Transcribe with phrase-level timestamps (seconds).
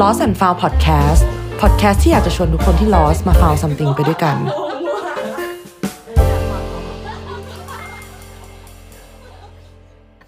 [0.00, 1.22] Lost and Found Podcast
[1.60, 4.36] Podcast ที่อยากจะชวนทุกคนที่ Lost มา Found something ไปด้วยกัน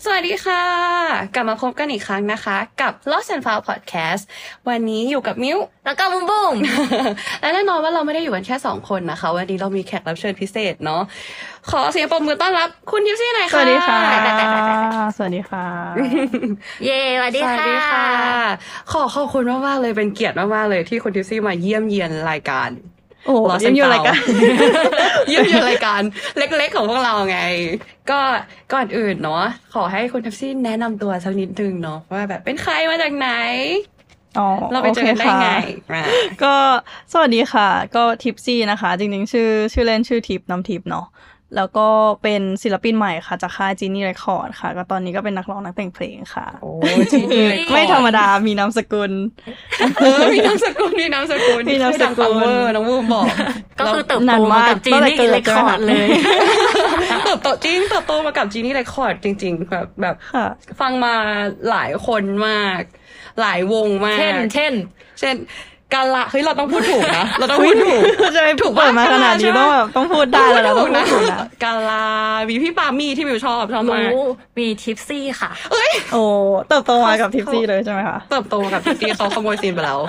[0.04, 0.81] สวัสดีค่ะ
[1.34, 4.22] กลับมาพบกันอีกครั้งนะคะ กับ Lost and Found Podcast
[4.68, 6.54] วันนี้อยู่กับมิ้วแล้วก็บุ้มบุ้ม
[7.40, 11.02] และแน่นอนว่าเราไม่ได้อยู่กันแค่สองคนนะคะ วันนี้เรามีแขกรับเชิญพิเศษเนาะ
[11.70, 13.98] ขอเสียงปรบมือต้อนรับคุณทิฟซี่หน่อยสค่ะวัสดีค่ะ
[15.16, 15.66] สวัสดีค่ะ
[16.84, 18.06] เย้สวัสดีสวัสค่ะดีค่ะ
[18.92, 22.70] ขอขอบคุณมากๆเลยเป็นเกียรติมากๆเลยที่คุณทิฟซี่มาเยี่ยมเยียนรายการ
[23.26, 24.20] โอ้ Lost เยี่ยม and อยู่ Found รายการ
[25.28, 26.02] เยี่ยมเยียนรายการ
[26.38, 27.40] เล็กๆของพวกเราไง
[28.10, 28.20] ก็
[28.72, 33.28] ก่อนอื่นเนาะขอให้คุณทิฟซี่แนะนำตัวสักนิดนึงเนาะว่าแบบเป็นใครมาจากไหน
[34.38, 36.02] อ๋อเราไปเจอกันได้ไงโอเคค่ะมา
[36.42, 36.54] ก็
[37.12, 41.06] สวัสดีค่ะ ก็ทิปซี่นะคะ จริงๆ ชื่อชื่อเล่นชื่อทิปน้ำทิปเนาะ
[41.56, 41.88] แล้วก็
[42.22, 46.70] เป็นศิลปินใหม่ค่ะ จากค่ายจีนี่เรคคอร์ดค่ะ ก็ตอนนี้ก็เป็นนักร้องนักแต่งเพลงค่ะ โอ้
[47.12, 49.12] จริงเลยไม่ธรรมดา มีนามสกุล
[50.00, 53.24] เออมีนามสกุลมีนามสกุลมีนามสกุลให้ดัง power น้องวูมบอก
[53.80, 56.06] ก็คือเติบนาโตนมามากกับจีตั้งแต่นี่เกิดเรคคอร์ดเลย
[57.24, 60.46] เติบโตจริงเติบโตมากับจีนี่เรคคอร์ดจริง ๆ แบบแบบค่ะ
[60.80, 61.14] ฟังมา
[61.70, 62.82] หลายคนมาก
[63.40, 64.72] หลายวงมาก เช่น เช่น
[65.20, 65.36] เช่น
[65.94, 68.00] กาละเฮ้ยเราต้องพูดถูกนะเราต้องพูดถูก
[68.36, 72.06] จะไปถูกเปิดมาขนาดนี้ต้องแบบต้องพูดได้แล้วเราต้องพูดถูกนะกาลา
[72.48, 74.24] มีพี่ปามี่ที่มิวชอบชอบมากรู้
[74.58, 75.50] มีทิปซี่ค่ะ
[76.12, 76.24] โอ้
[76.68, 80.00] เติบโตมากับทิปซี่เลยใช่ไหมคะเติบโตกับพี่ตีเขาขโมยซีนไปแล้ว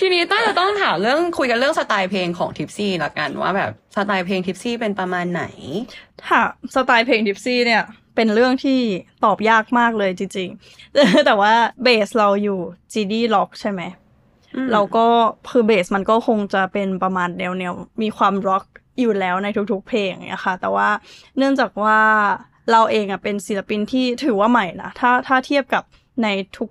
[0.00, 5.44] ทีนี้ต้าจะต้องถามเรื่องคุยกันเรื่องสไตล์เพลงของทิปซี่ละกันว่าแบบสไตล์เพลงทิปซี่เป็นประมาณไหน
[6.30, 6.42] ค่ะ
[6.74, 7.82] สไตล์เพลงดิฟซี่เนี่ย
[8.16, 8.80] เป็นเรื่องที่
[9.24, 12.58] ตอบยากมากเลยจริงๆ แต่ว่าเบสเราอยู่
[12.92, 13.80] GD Rock ใช่ไหม
[14.72, 15.06] เราก็
[15.50, 18.64] คือเบสมันก็คงจะเป็นประมาณแนวแนวมีความร็อก
[19.00, 20.88] อยู่แล้วในทุกๆเพลงอย่างเงี้ยค่ะ แต่ว่า
[21.36, 21.98] เนื่องจากว่า
[22.70, 25.84] เราเองอะเป็นศิลปินที่ถือว่าใหม่นะถ้าถ้าเทียบกับ
[26.22, 26.28] ใน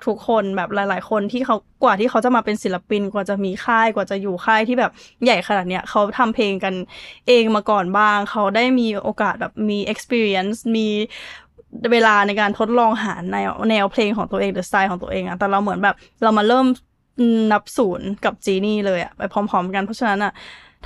[0.08, 4.92] ทุกๆคนแบบหลาย ๆ คนที่เขากว่าที่เขาจะมาเป็นศิลปินกว่าจะมีค่ายกว่าจะอยู่ค่ายที่แบบ
[5.24, 6.74] ใหญ่ขนาดเนี้ยเขาทำเพลงกัน
[7.28, 10.88] เองมาก่อนบ้าง เขาได้มีโอกาสแบบมี experience มี
[11.92, 16.66] เวลาในการทดลองหาแนวแนวเพลงของตัวเองหรือสไตล์ของตัวเองอะแต่เราเหมือนแบบเรามาเริ่ม
[17.52, 20.34] นับศูนย์กับจีนี่เลยอะไปพร้อม ๆ กันเพราะฉะนั้นอะ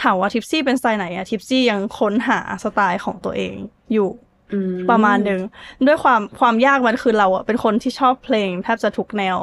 [0.01, 3.55] ถามว่าทิปซี่เป็นสไตล์ไหนอะทิปซี่ยังค้นหาสไตล์ของตัวเอง
[3.93, 4.09] อยู่
[4.53, 5.41] อืมประมาณหนึ่ง
[5.87, 9.37] ด้วยความความยากมันคือเราอะเป็นคนที่ชอบเพลงแทบจะทุกแนว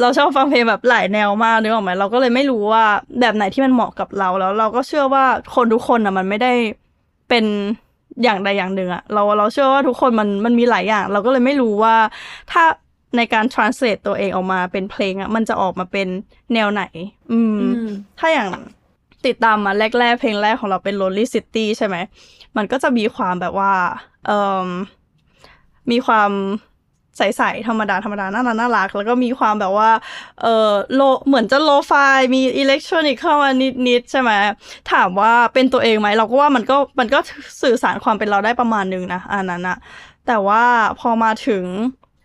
[0.00, 2.84] เราชอบฟังเพลงแบบหลายแนวมากนึกออกไหมเราก็เลยไม่รู้ว่า
[3.20, 6.52] แบบไหนที่มันเหมาะกับเราแล้ว เราก็เชื่อว่าคนทุกคนอะมันไม่ได้
[7.28, 7.44] เป็น
[8.22, 11.96] อย่างใดอย่างหนึ่งอะเราเราเชื่อว่าทุกคนมันมันมีหลายอย่าง เราก็เลยไม่รู้ว่า
[12.52, 12.64] ถ้า
[13.16, 16.08] ในการ translate ตัวเองออกมาเป็นเพลงอะมันจะออกมาเป็น
[16.54, 16.84] แนวไหน
[17.32, 18.50] อืมอืม ถ้าอย่าง
[19.26, 21.96] ติดตามมาแรกๆ เพลงแรกของเราเป็น Lonely City ใช่ไหม
[22.56, 23.72] มันก็จะมีความแบบว่า
[24.26, 24.68] เอ่อ
[25.90, 26.30] มีความ
[27.16, 29.90] ใสๆธรรมดาธรรมดาน่ารักน่ารัก แล้วก็มีความแบบว่า
[30.42, 31.92] เออโลเหมือนจะโลไฟ
[32.34, 33.50] มีอิเล็กทรอนิกเข้ามา
[33.88, 34.30] นิดๆใช่ไหม
[34.92, 37.18] ถามว่าเป็นตัวเองไหมเราก็ว่ามันก็มันก็
[37.62, 39.76] สื่อสารความเป็นเราได้ประมาณนึงนะอันนั้นอะ
[40.26, 40.62] แต่ว่า
[41.00, 41.64] พอมาถึง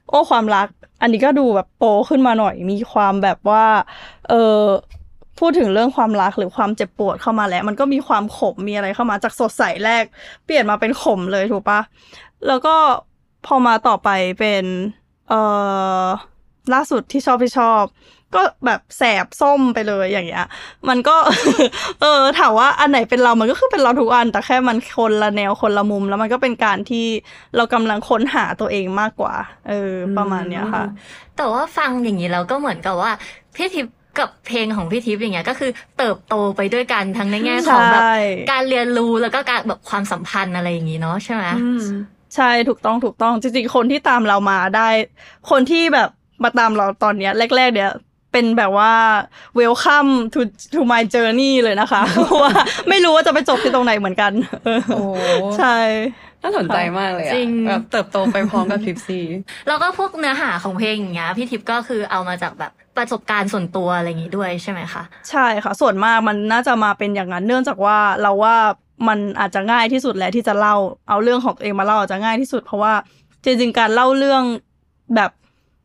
[0.10, 0.68] โอ้ความรัก
[1.02, 3.66] อันนี้ก็ดูแบบโปขึ้นมาหน่อยมีความแบบว่า
[4.30, 4.64] เออ
[5.40, 10.04] พูดถึงเรื่องความรักหรือความเจ็บปวดเข้ามาแล้ว มันก็มีความขมมีอะไรเข้ามาจากสดใสแรก
[10.46, 11.82] เปลี่ยนมาเป็นขมเลยถูกปะ
[12.48, 12.76] แล้วก็
[13.46, 14.10] พอมาต่อไป
[14.40, 14.66] เป็น
[15.30, 15.42] เอ่
[16.04, 16.06] อ
[16.74, 17.84] ล่าสุดที่ชอบที่ชอบ
[18.36, 20.46] ก็แบบแสบส้มไปเลยอย่างเงี้ย
[20.90, 21.16] มันก็
[22.02, 27.06] เออถามว่าอันไหนเป็นเรา มันก็คือเป็นเราทุกอัน แต่แค่มันคนละแนวคนละมุม แล้วมันก็เป็นการที่
[27.56, 29.34] เรากำลังค้นหาตัวเองมากกว่า
[29.70, 30.84] เออ ประมาณเนี้ยค่ะ
[31.38, 33.12] แต่ว่าฟังอย่างนี้เราก็เหมือนกับว่า
[33.56, 38.16] พี่ทิพย์กับเพลงของพี่ทิพย์อย่างเงี้ยก็คือเติบโตไปด้วยกันทั้งในแง่ของแบบใช่
[38.52, 41.84] การเรียนรู้แล้วก็การแบบความสัมพันธ์อะไรอย่างงี้เนาะใช่ไหมอืม
[42.36, 44.90] ใช่ถูกต้องถูกต้องจริงๆคนที่ตามเรามาได้
[45.50, 46.10] คนที่แบบ
[46.44, 47.92] มาตามเราตอนเนี้ยแรก ๆเนี้ย
[48.38, 48.94] เป็นแบบว่า
[49.60, 50.40] welcome to
[50.74, 52.52] to my journey เลยนะคะเพราะว่า
[52.90, 54.32] ไม่รู้ว่าจะไปจบที่ตรงไหนเหมือนกัน
[54.66, 55.04] เออโอ้
[55.58, 55.78] ใช่
[56.44, 57.34] น่าสนใจมากเลยอะ
[57.68, 59.26] แบบเติบโตไปพร้อมกับทิปซี่
[59.68, 68.56] แล้วก็พวกเนื้อหาของเพลงอย่างเงี้ยพี่ทิพย์ก็คือเอามาจากแบบประสบการณ์ส่วนตัวอะไรอย่างงี้ด้วยใช่ไหมคะใช่ค่ะ ส่วนมากมันน่าจะมาเป็นอย่างนั้นเนื่องจากว่าเราว่า
[69.08, 70.76] มันอาจจะง่ายที่สุดแหละที่จะเล่า
[71.10, 72.94] เอาเรื่องของตัวเองมาเล่าอาจจะง่ายที่สุดเพราะว่า
[73.44, 74.44] จริงๆการเล่าเรื่อง
[75.16, 75.32] แบบ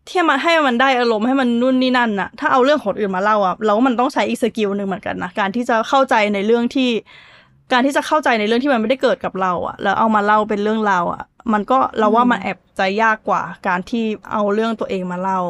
[0.08, 6.90] ที่มันให้มันได้อารมณ์ให้มันนู่นนี่นั่นน่ะ ถ้าเอาเรื่องของคนอื่นมาเล่าอะเราว่ามันต้องใช้อีกสกิลหนึ่งเหมือนกันนะการที่จะเข้าใจในเรื่องที่
[7.72, 11.22] การที่จะเข้าใจในเรื่องที่มันไม่ได้เกิดกับเราอะ แล้วเอามาเล่าเป็นเรื่องราวอะ
[11.52, 15.40] มันก็เราว่ามันแอบจะยากกว่า การที่เอาเรื่องตัวเองมาเล่า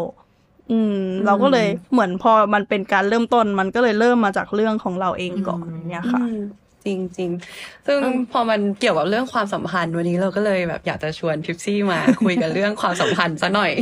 [0.70, 6.40] อืม เราก็เลยเหมือนพอมันเป็นการเริ่มต้น มันก็เลยเริ่มมาจากเรื่องของเราเองก่อนเนี่ยค่ะอืม
[6.84, 7.98] จริงจริงๆซึ่ง
[8.32, 13.72] พอมันเกี่ยวกับเรื่องความสัมพันธ์วันนี้เราก็เลยแบบอยากจะชวนทิปซี่มาคุยกันเรื่องความสัมพันธ์ซะหน่อย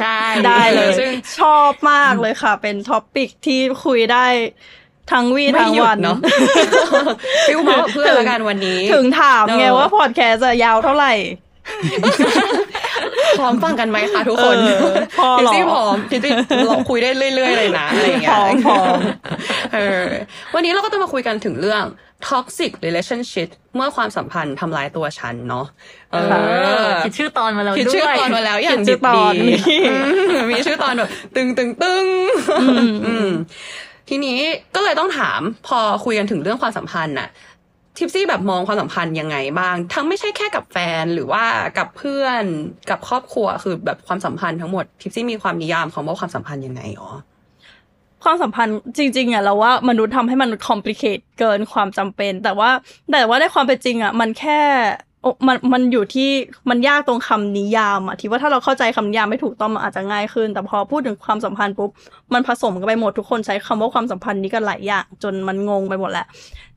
[0.00, 4.26] ใช่ได้เลยซึ่งชอบมากเลยค่ะ เป็น topic ที่คุยได้
[5.12, 6.18] ทั้งวี่ทั้งวันไม่หยุดเนาะ
[7.48, 11.12] feel มากับเพื่อนละกันวันนี้ ถึงถามไงเออว่าพอดแคสต์จะยาวเท่าไหร่
[13.38, 16.32] พร้อมฟังกันไหมคะทุกคนเออพร้อมหรอทิปซี่พร้อมทิปซี่
[16.66, 18.98] เราคุยได้เรื่อยๆเลยนะอะไรอย่างเงี้ยพร้อมพร้อม
[19.74, 20.06] เออ
[20.54, 21.84] วันนี้เราก็จะมาคุยกันถึงเรื่อง
[22.28, 25.66] toxic relationship เมื่อความสัมพันธ์ทำร้ายตัวฉันเนาะ
[26.12, 26.16] เอ
[26.84, 29.58] อคิดชื่อตอนมาแล้วคิดด้วยชื่อตอนมาแล้วอย่างคิดชื่ดิอบตอนดีนี่
[29.90, 29.96] อื
[30.40, 32.06] มมีชื่อตอนแบบ ตึงตึงตึง
[33.06, 33.30] อืม
[34.08, 34.38] ทีนี้
[34.74, 37.28] ก็เลยต้องถามพอคุยกันถึงเรื่องความสัมพันธ์น่ะ
[38.00, 41.44] ทิปซี่แบบมองความสัมพันธ์ยังไงบ้าง ทั้งไม่ใช่แค่กับแฟนหรือว่า
[41.78, 42.44] กับเพื่อน
[42.90, 47.10] กับครอบครัวคือแบบความสัมพันธ์ทั้งหมดทิปซี่มีความนิยามของว่าความสัมพันธ์ยังไงอ๋อ
[48.24, 52.70] ความสัมพันธ์จริงๆอะเราว่ามนุษย์ทำให้มนุษย์คอมพลีเคทเกินความจำเป็น แต่ว่า
[53.10, 54.60] แต่ว่าในความเป็นจริงอะมันแค่
[55.46, 56.30] มันมันอยู่ที่
[56.70, 61.90] มันยากตรงคำนิยามอะที่ว่าถ้าเราเข้าใจคำนิยามไม่ถูกต้องมันอาจจะง่ายขึ้น แต่พอพูดถึงความสัมพันธ์ปุ๊บ
[62.32, 66.26] มันผสมกันไปหมดทุกคนใช้คำว่าความสัมพันธ์นี้กันหลายอย่างจนมันงงไปหมดแหล้ว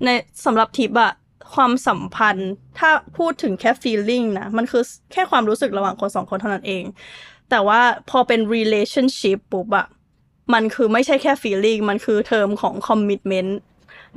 [0.04, 0.08] ใน
[0.46, 1.12] สำหรับทิปอะ
[1.54, 2.50] ความสัมพันธ์
[2.80, 6.84] ถ้าพูดถึงแค่ feeling นะมันคือแค่ความรู้สึกระหว่างคนสองคนเท่านั้นเอง
[7.50, 9.88] แต่ว่าพอเป็น relationship ปุ๊บอะ
[10.54, 13.52] มันคือไม่ใช่แค่ feeling มันคือเทอมของ commitment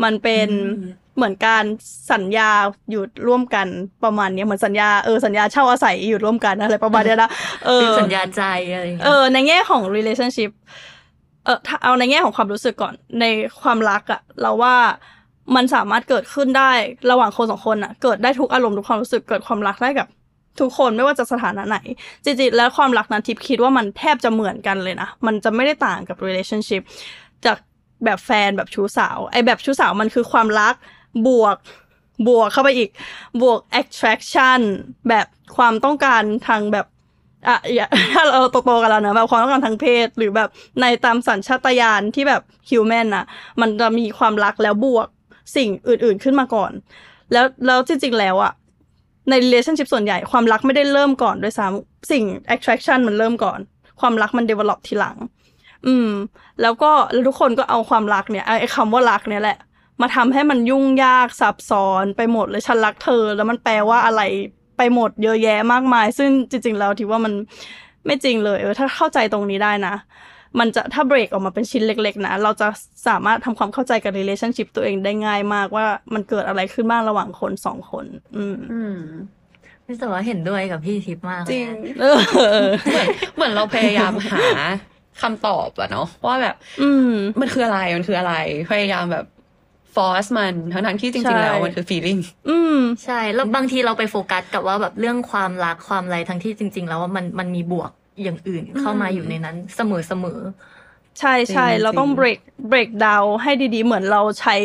[0.04, 0.48] มันเป็น
[1.16, 1.64] เหมือนการ
[2.12, 2.50] สัญญา
[2.90, 3.66] อยู่ร่วมกัน
[4.04, 7.30] ประมาณเนี้ยเหมือนสัญญาเออสัญญาเช่าอาศัยอยู่ร่วมกันอะไรประมาณเนี้ยนะ
[7.66, 8.42] เออเป็นสัญญาใจ
[8.72, 10.50] อะไรอย่างเอเงี้ยอในแง่ของ relationship
[11.44, 13.24] เออถ้าเอาในแง่ของความรู้สึกก่อนใน
[13.62, 14.74] ความรักอะเราว่า
[15.56, 16.70] มันสามารถเกิดขึ้นได้
[17.10, 20.06] ระหว่างคนสองคนอะเกิดได้ทุกอารมณ์ทุกความรู้สึกเกิดความรักได้กับ
[20.60, 21.78] ทุกคนไม่ว่าจะสถานะไหน
[22.24, 26.82] จริงๆแล้วความรักนั้นทิพย์คิดว่ามันแทบจะเหมือนกันเลยนะ มันจะไม่ได้ต่างกับ relationship
[27.44, 27.56] จาก
[28.04, 30.74] แบบแฟนแบบชู้สาวไอแบบชู้สาวมันคือความรัก
[31.28, 31.56] บวก
[32.28, 32.90] บวกเข้าไปอีก
[33.42, 34.60] บวก attraction
[35.08, 35.26] แบบ
[35.56, 36.86] ความต้องการทางแบบ
[37.48, 40.48] อะอย่าถ้าเราโตๆกันแล้วนะแบบความต้องการทางเพศ หรือแบบ
[40.80, 43.24] ในตามสัญชาตญาณที่แบบฮิวแมนนะ
[43.60, 45.08] มันจะมีความรักแล้วบวก
[45.56, 46.72] สิ่งอื่น ๆขึ้นมาก่อน
[47.32, 48.52] แล้วแล้วจริง ๆ แล้วอะ
[49.30, 52.24] ใน relationship ส่วนใหญ่ความรักไม่ได้เริ่มก่อนด้วยซ้ำสิ่ง
[52.54, 53.58] attraction มันเริ่มก่อน
[54.00, 55.16] ความรักมัน develop ทีหลัง
[55.86, 56.10] อืม
[56.62, 59.58] แล้วก็แล้วทุกคนก็เอาความรักเนี่ยไอ้คำว่ารักเนี่ยแหละ
[60.00, 64.22] มาทำให้มันยุ่งยากซับซ้อนไปหมดเลยฉันรักเธอ แล้วมันแปลว่าอะไร
[64.78, 67.32] ไปหมดเยอะแยะมากมาย ซึ่งจริง ๆ แล้วทีว่ามัน
[68.06, 69.94] ไม่จริงเลยเออถ้าเข้าใจตรงนี้ได้นะ
[70.58, 72.68] มันจะถ้าเบรกออกมาเป็นชิ้นเล็ก ๆ นะ เราจะ
[73.08, 78.06] สามารถทำความเข้าใจกับ relationship ตัวเองได้ง่ายมากว่ามันเกิดอะไรขึ้นบ้างระหว่างคนสองคน
[78.36, 78.98] อืมอืม
[79.84, 82.18] พี่แต่ว่าเห็นด้วยกับพี่ทิพย์มากเลยจริงนะเออ
[82.84, 84.40] เหมือนเหมือนเราพยายามหา
[85.22, 87.10] คำตอบอะเนาะว่าแบบ อืม
[87.40, 88.34] มันคืออะไรมันคืออะไร
[88.70, 89.26] พยายามแบบ
[89.96, 97.90] force มันทั้งทั้งๆที่จใช่ริงๆแล้วมันคือ feeling อืมใช่แล้วบางทีเราไปโฟกัสกับว่าแบบเรื่องความรักความอะไรทั้งที่จริง ๆ แล้วว่ามันมันมีบวก
[98.22, 100.40] อย่างอื่นเข้ามาอยู่ในนั้นเสมอเสมอ
[101.20, 102.40] ใช่ใช่จริงเราต้องจริง break
[102.72, 104.56] break down ให้ดีๆ เหมือนเราใช้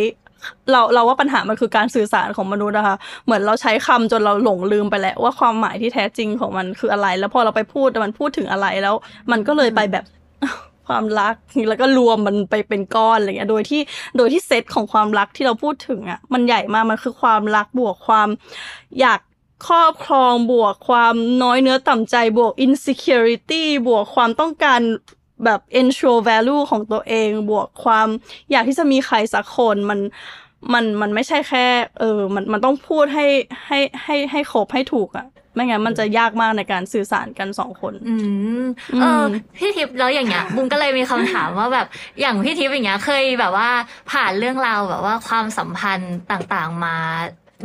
[0.72, 2.96] เราเราว่าปัญหามันคือการสื่อสารของมนุษย์นะคะ
[3.26, 8.96] เหมือนเราใช้คำจนเราหลงลืมไปแล้วว่าความหมายที่แท้จริงของมันคืออะไร แล้วพอเราไปพูดมันพูดถึงอะไรแล้ว
[9.32, 10.06] มันก็เลยไปแบบ
[10.92, 11.36] ความรัก
[11.70, 13.82] แล้วก็รวมมันไปเป็นก้อนอะไรเงี้ยโดยที่
[14.18, 18.28] โดยที่เซตของความรักที่เราพูดถึงอะมันใหญ่มากมันคือความรักบวกความ
[19.00, 19.20] อยาก
[19.68, 24.82] ครอบครองบวกความน้อยเนื้อต่ำใจบวก insecurity บวกความต้องการ
[25.46, 28.08] แบบ ensure value ของตัวเอง บวกความ
[28.52, 30.00] อยากที่จะมีใครสักคนมัน
[30.74, 31.66] มันมันไม่ใช่แค่
[32.00, 33.26] เออ มันมันต้องพูดให้
[33.68, 38.16] ให้ให้ให้ครบให้ถูกอะ ไม่งั้นมันจะยากมากในการสื่อสารกันสองคน อื
[38.62, 38.66] ม
[39.02, 39.24] เออ
[39.58, 41.88] พี่ทิพย์แล้วอย่างเงี้ยบุ้งก็เลยมีคำถามว่าแบบ
[42.22, 43.70] อย่างพี่ทิพย์อย่างเงี้ยเคยแบบว่า
[44.12, 46.98] ผ่านเรื่องราวแบบว่าความสัมพันธ์ต่างๆมา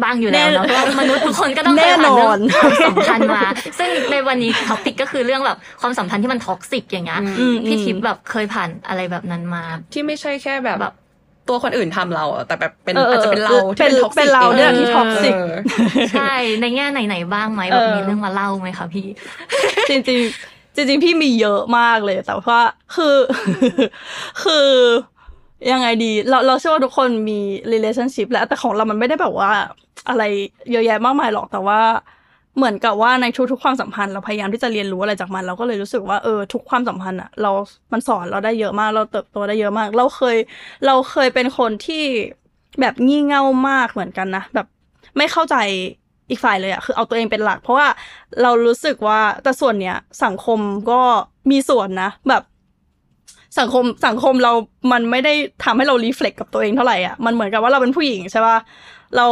[0.03, 3.43] บ้างอยู่แล้วเนาะเพแน่ราะว่ามนุษย์ทุกคนก็ต้องเคยผ่านแน่นเรื่องความสัมพันธ์มา
[3.79, 9.63] ซึ่งในวันนี้ topic ก็คือเรื่องแบบความสัมพันธ์ที่มัน toxic อย่างเงี้ยอืมพี่ทิพย์แบบเคยผ่านอะไรแบบนั้นมา
[9.93, 10.95] ที่ไม่ใช่แค่แบบแบบ
[11.49, 15.53] ตัวคนอื่นทำเราอะแต่แบบเป็นเออเอออาจจะเป็นเราที่เป็นเป็น toxic เป็นเราเนี่ยที่ toxic เออ
[16.13, 19.07] ใช่ในแง่ไหนๆบ้างไหมแบบเออมีเรื่องมาเล่าไหมคะพี่
[19.89, 22.61] จริงจริงๆจริง ๆ พี่มีเยอะมากเลย แต่ว่า
[22.95, 23.17] คือ
[24.43, 24.69] คือ
[25.73, 27.41] ยังไงดี เราเราเชื่อว่าทุกคนมี
[27.73, 29.51] relationship แหล้วแต่ของเรามันไม่ได้แบบว่า
[30.09, 30.23] อะไร
[30.73, 31.81] เยอะแยะมากมายหรอกแต่ว่า
[32.57, 37.51] เหมือนกับว่าในทุกๆความสัมพันธ์เราพยายามที่จะเรียนรู้อะไรจากมัน เราก็เลยรู้สึกว่าเออทุกความสัมพันธ์อะเรา
[37.93, 40.37] มันสอนเราได้เยอะมาก เราเติบโตได้เยอะมาก เราเคย
[40.87, 42.05] เราเคยเป็นคนที่
[42.81, 44.67] แบบงี่เง่ามากเหมือนกันนะแบบ
[45.17, 45.57] ไม่เข้าใจ
[46.31, 47.87] อีกฝ่ายเลยอะคือเอาตัวเองเป็นหลัก เพราะว่า
[48.43, 50.61] เรารู้สึกว่าแต่ส่วนเนี้ยสังคม
[50.91, 51.01] ก็
[51.51, 52.43] มีส่วนนะแบบ
[53.59, 54.53] สังคมสังคมเรา
[54.93, 55.35] มันไม่ได้
[55.65, 58.59] ทำให้เรารีเฟล็กกับตัวเองเท่าไหร่อะ มันเหมือนกับว่าเราเป็นผู้หญิงใช่ป่ะ
[59.17, 59.27] เรา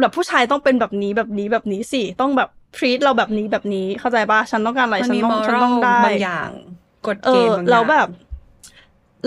[0.00, 6.50] แบบผู้ชายต้องเป็นแบบนี้แบบนี้แบบนี้สิ ต้องแบบ treat เราแบบนี้แบบนี้เข้าใจปะฉันต้องการอะไรมันฉันมีต้มองอฉันรัต้องได้บางอย่าง
[7.06, 8.08] กฎเอเกณอฑ์บางอย่างแล้วแบบ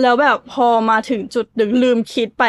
[0.02, 2.44] แล้วแบบพอมาถึงจุดหนึ่งลืมคิดไป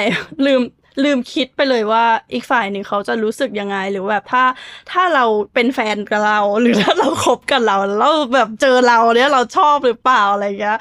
[0.46, 0.62] ลืม
[1.04, 4.44] ลืมคิดไปเลยว่าอีกฝ่ายหนึ่งเขาจะรู้สึกยังไง หรือแบบถ้า
[4.92, 10.80] ถ้าเราเป็นแฟนกับเรา หรือถ้าเราคบกับเราแล้วแบบเจอเราเนี่ยเราชอบหรือเปล่าอะไรเงี้ย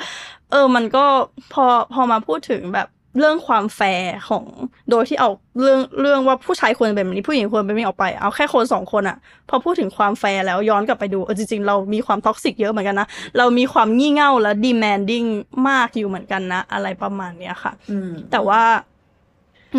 [0.50, 1.04] เออ มันก็
[1.52, 4.44] พอพอมาพูดถึงแบบ เรื่องความแฟร์ของ
[4.90, 5.30] โดยที่เอา
[5.60, 9.16] เรื่องเรื่องว่าผู้ชายควรเป็นแบบนี้ผู้หญิงควรเป็นแบบนี้ออกไป เอาแค่คนสองคนอะ
[9.48, 15.28] พอพูดถึงความแฟร์แล้วย้อนกลับไปดูเออจริง ๆ เรามีความ toxic เยอะเหมือนกันนะ เรามีความงี่เง่าและ demanding
[15.68, 18.62] มากอยู่เหมือนกันนะ อะไรประมาณเนี้ยค่ะอืมแต่ว่า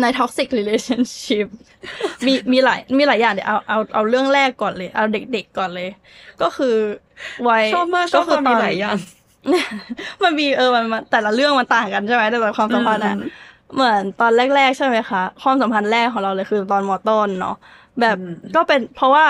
[0.00, 1.46] ใน toxic relationship
[2.26, 5.88] มีมีหลายมีหลายอย่างเดี๋ยวเอาเอาเอาเรื่องแรกก่อนเลย เอาเด็กๆก่อนเลย
[6.42, 6.76] ก็คือ
[7.48, 8.98] วัยชอบมากชอบความมีหลายอย่าง
[10.24, 13.30] มันมีเออมันมันแต่ละเรื่องมันต่างกันใช่ไหมแต่ละความสัมพันธ์อะอืม
[13.74, 17.56] เหมือนตอนแรก ๆ ใช่ไหมคะ ความสัมพันธ์แรกของเราเลยคือตอนมอต้นเนาะ
[18.00, 19.24] แบบอืมก็เป็นเพราะว่า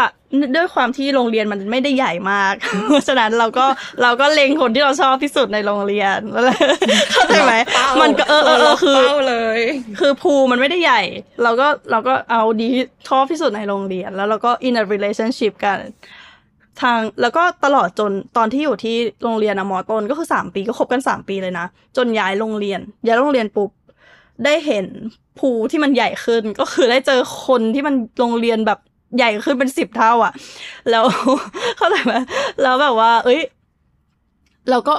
[0.57, 2.55] ด้วยความที่โรงเรียนมันไม่ได้ใหญ่มาก
[2.89, 3.67] เพราะฉะนั้นเราก็
[4.03, 6.19] เราก็เล็งคนที่เราชอบที่สุดในโรงเรียน
[7.13, 9.61] เข้าใจไหมเป้ามันก็เออเออเออคือเป้าเลย
[10.01, 11.03] คือภูมันไม่ได้ใหญ่
[11.43, 15.79] เราก็เราก็เอาดีที่ชอบที่สุดในโรงเรียน แล้วเราก็ in a relationship กัน
[16.83, 21.67] ทางแล้วก็ตลอดจนตอนที่อยู่ที่โรงเรียนอะมอต้นก็คือสามปีก็คบกันสามปีเลยนะ
[21.97, 23.71] จนย้ายโรงเรียน ย้ายโรงเรียนปุ๊บ
[24.45, 24.87] ได้เห็น
[25.39, 28.79] ภูที่มันใหญ่ขึ้น ก็คือได้เจอคนที่มันโรงเรียนแบบ
[29.17, 30.33] ใหญ่ขึ้นเป็นสิบเท่า อะ
[30.91, 31.05] แล้ว
[31.77, 32.15] เข้าใจไหม
[32.63, 33.41] แล้วแบบว่า เอ้ย
[34.71, 34.95] เราก็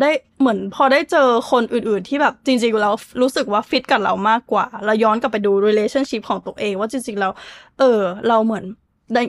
[0.00, 7.32] ได้เหมือนพอได้เจอคนอื่น ๆ ที่แบบจริงๆแล้วรู้สึกว่าฟิตกับเรามากกว่า เราย้อนกลับไปดู relationship ของตัวเอง ว่าจริงๆแล้ว
[7.78, 8.64] เออ เราเหมือน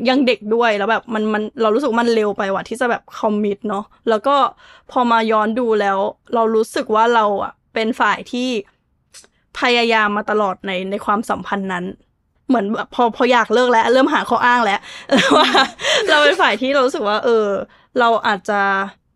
[0.10, 4.36] ยังเด็กด้วยแล้วแบบมันมันเรารู้สึกมันเร็วไปว่ะที่จะแบบคอมมิตเนาะแล้วก็
[4.92, 5.98] พอมาย้อนดูแล้ว
[6.34, 8.50] เรารู้สึกว่าเราอะเป็นฝ่ายที่
[9.60, 11.86] พยายามมาตลอดในในความสัมพันธ์นั้น
[12.48, 14.80] เหมือนแบบพอพออยากเลิกแล้ว เริ่มหาข้ออ้างแล้ว
[15.38, 15.50] ว่า
[16.10, 17.48] เราเป็นฝ่ายที่เรารู้สึกว่า เออ
[18.00, 18.60] เราอาจจะ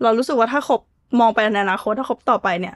[0.04, 0.82] เรารู้สึกว่าถ้าคบ
[1.20, 2.76] มองไปในอนาคตถ้าคบต่อไปเนี่ย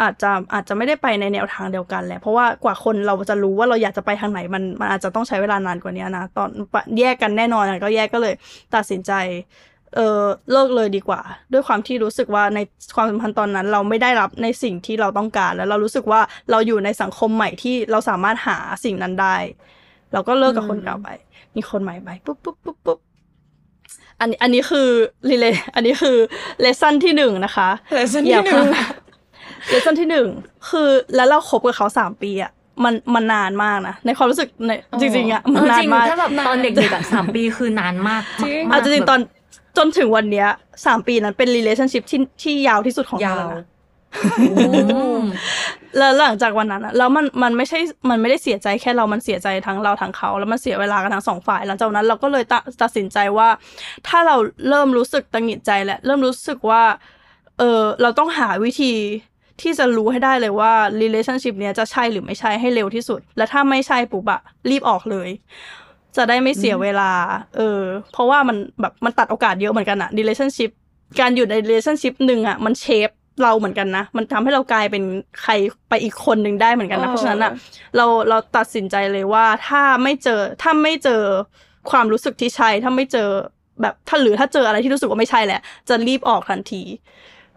[0.00, 6.48] อาจจะอาจจะไม่ได้ไปในแนวทางเดียวกันแหละเพราะว่ากว่าคนเราจะรู้ว่าเราอยากจะไปทางไหนมันมันอาจจะต้องใช้เวลานานกว่านี้นะตอน
[6.98, 8.34] แยกกันแน่นอนอะก็แยกก็เลย
[8.74, 9.12] ตัดสินใจ
[9.96, 10.22] เออ
[10.52, 11.20] เลิกเลยดีกว่า
[11.52, 12.58] ด้วยความที่รู้สึกว่าใน
[12.96, 16.20] ความสัมพันธ์ตอนนั้น เราไม่ได้รับในสิ่งที่เราต้องการ แล้วเรารู้สึกว่า
[16.50, 19.36] เราอยู่ในสังคมใหม่ที่เราสามารถหาสิ่งนั้นได้
[20.12, 21.08] เราก็เลิกกับคนเก่าไป
[21.56, 22.98] มีคนใหม่ไปปุ๊บปุ๊บปุ๊บปุ๊บ
[24.20, 24.88] อันนี้อันนี้คือ
[25.30, 26.16] รีเลอันนี้คือ
[26.60, 28.68] เลสซันที่หนึ่งนะคะ lesson อย่าที่หนึ่ง
[29.74, 30.28] เพิ่งเลสซันที่หนึ่ง
[30.70, 32.52] คือแล้วเราคบกับเขาสามปีอะ
[32.84, 39.20] มันมันนานมากนะในความรู้สึกในจริงๆอะมันานเออนจริงมากถ้าแบบตอนเด็กๆอะสามปีคือนานมากจริงมากเอาจริงๆตอน
[39.78, 40.48] จนถึงวันเนี้ย
[40.86, 43.66] สามปีนั้นเป็น relationship ที่ที่ยาวที่สุดของยาเราวแล้วนะ
[44.40, 45.22] อืม
[45.98, 47.78] แล้วหลังจากวันนั้นอะแล้วมันมันไม่ใช่
[48.10, 53.48] มันไม่ได้เสียใจแค่เรามันเสียใจทั้งเราทั้งเขา แล้วมันเสียเวลากันทั้งสองฝ่าย หลังจากนั้นเราก็เลยตัดตัดสินใจว่า
[54.08, 54.36] ถ้าเรา
[54.68, 56.82] เริ่มรู้สึกตังหงิดใจและเริ่มรู้สึกว่า
[57.58, 58.92] เออเราต้องหาวิธี
[59.60, 65.28] ที่จะรู้ให้ได้เลยว่า relationship เนี้ยจะใช่หรือไม่ใช่ให้เร็วที่สุด และถ้าไม่ใช่ปุ๊บอะรีบออกเลย
[66.16, 67.10] จะได้ไม่เสียเวลา
[67.56, 67.80] เออ
[68.12, 70.70] เพราะว่ามันแบบมันตัดโอกาสเยอะเหมือนกันอะ relationship
[71.20, 73.10] การอยู่ใน relationship หนึ่งอะมันเชฟ
[73.42, 75.02] เราเหมือนกันนะ มันทำให้เรากลายเป็น
[75.42, 75.52] ใคร
[75.88, 77.52] ไปอีกคนหนึ่งได้เหมือนกันนะเออเพราะฉะนั้นอะ
[77.96, 81.22] เราเราตัดสินใจเลยว่าถ้าไม่เจอถ้าไม่เจอ
[81.90, 83.28] ความรู้สึกที่ใช่ถ้าไม่เจอ
[83.80, 86.82] แบบถ้าหรือถ้าเจออะไรที่รู้สึกว่าไม่ใช่แหละ จะรีบออกทันที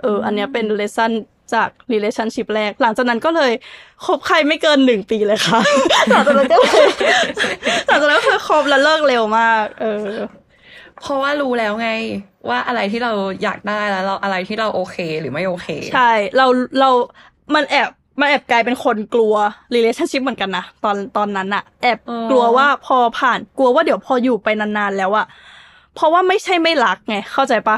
[0.01, 1.12] เออ อันเนี้ยเป็นเลส s ัน
[1.54, 3.51] จาก relationship แรก หลังจากนั้นก็เลย
[4.06, 5.60] คบใครไม่เกินหนึ่งปีเลยค่ะ
[6.10, 6.88] หลังจากนั้นก็เลย
[7.88, 10.08] หลังจากนั้นก็คือคบแล้วเลิกเร็วมาก เออ
[11.01, 11.89] เพราะว่ารู้แล้วไง
[12.50, 13.12] ว่าอะไรที่เรา
[13.44, 16.46] อยากได้แล้วเราอะไรที่เราโอเคหรือไม่โอเค ใช่ เรา
[16.80, 16.89] เรา
[17.56, 17.89] มันแอบ
[18.20, 19.36] มันแอบกลายเป็นคนกลัว
[19.75, 25.25] relationship เหมือนกันนะตอนตอนนั้นอะแอบอ๋อกลัวว่าพอผ่านกลัวว่าเดี๋ยวพออยู่ไปนานๆแล้วอะ
[25.98, 27.77] เพราะว่าไม่ใช่ไม่รักไงเข้าใจปะ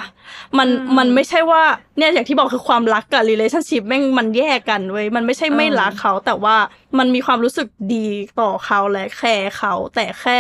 [0.58, 1.64] มันมันไม่ใช่ว่า
[1.98, 6.56] เนี่ยอย่างที่บอกคือความรักกับ relationship แม่งมันแยกกันเว้ยมันไม่ใช่ไม่รักเขา แต่ว่า
[6.98, 8.08] มันมีความรู้สึกดี
[8.40, 10.40] ต่อเขาและแคร์เขา แต่แค่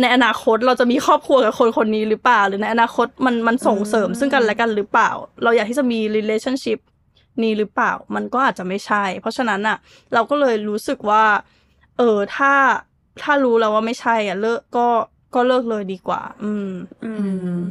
[0.00, 5.10] ในอนาคตเราจะมีครอบครัวกับคนคนนี้หรือเปล่า หรือในอนาคตมันมันส่งเสริมซึ่งกันและกันหรือเปล่า
[5.42, 6.78] เราอยากที่จะมี relationship
[7.42, 9.76] นี้หรือเปล่า มันก็อาจจะไม่ใช่ เพราะฉะนั้นอะ
[10.12, 11.24] เราก็เลยรู้สึกว่า
[11.98, 12.52] เออถ้า
[13.22, 14.88] ถ้ารู้แล้วว่าไม่ใช่อะเลิกก็
[15.34, 16.70] ก็เลิกเลยดีกว่า อืม
[17.04, 17.12] อื
[17.62, 17.68] ม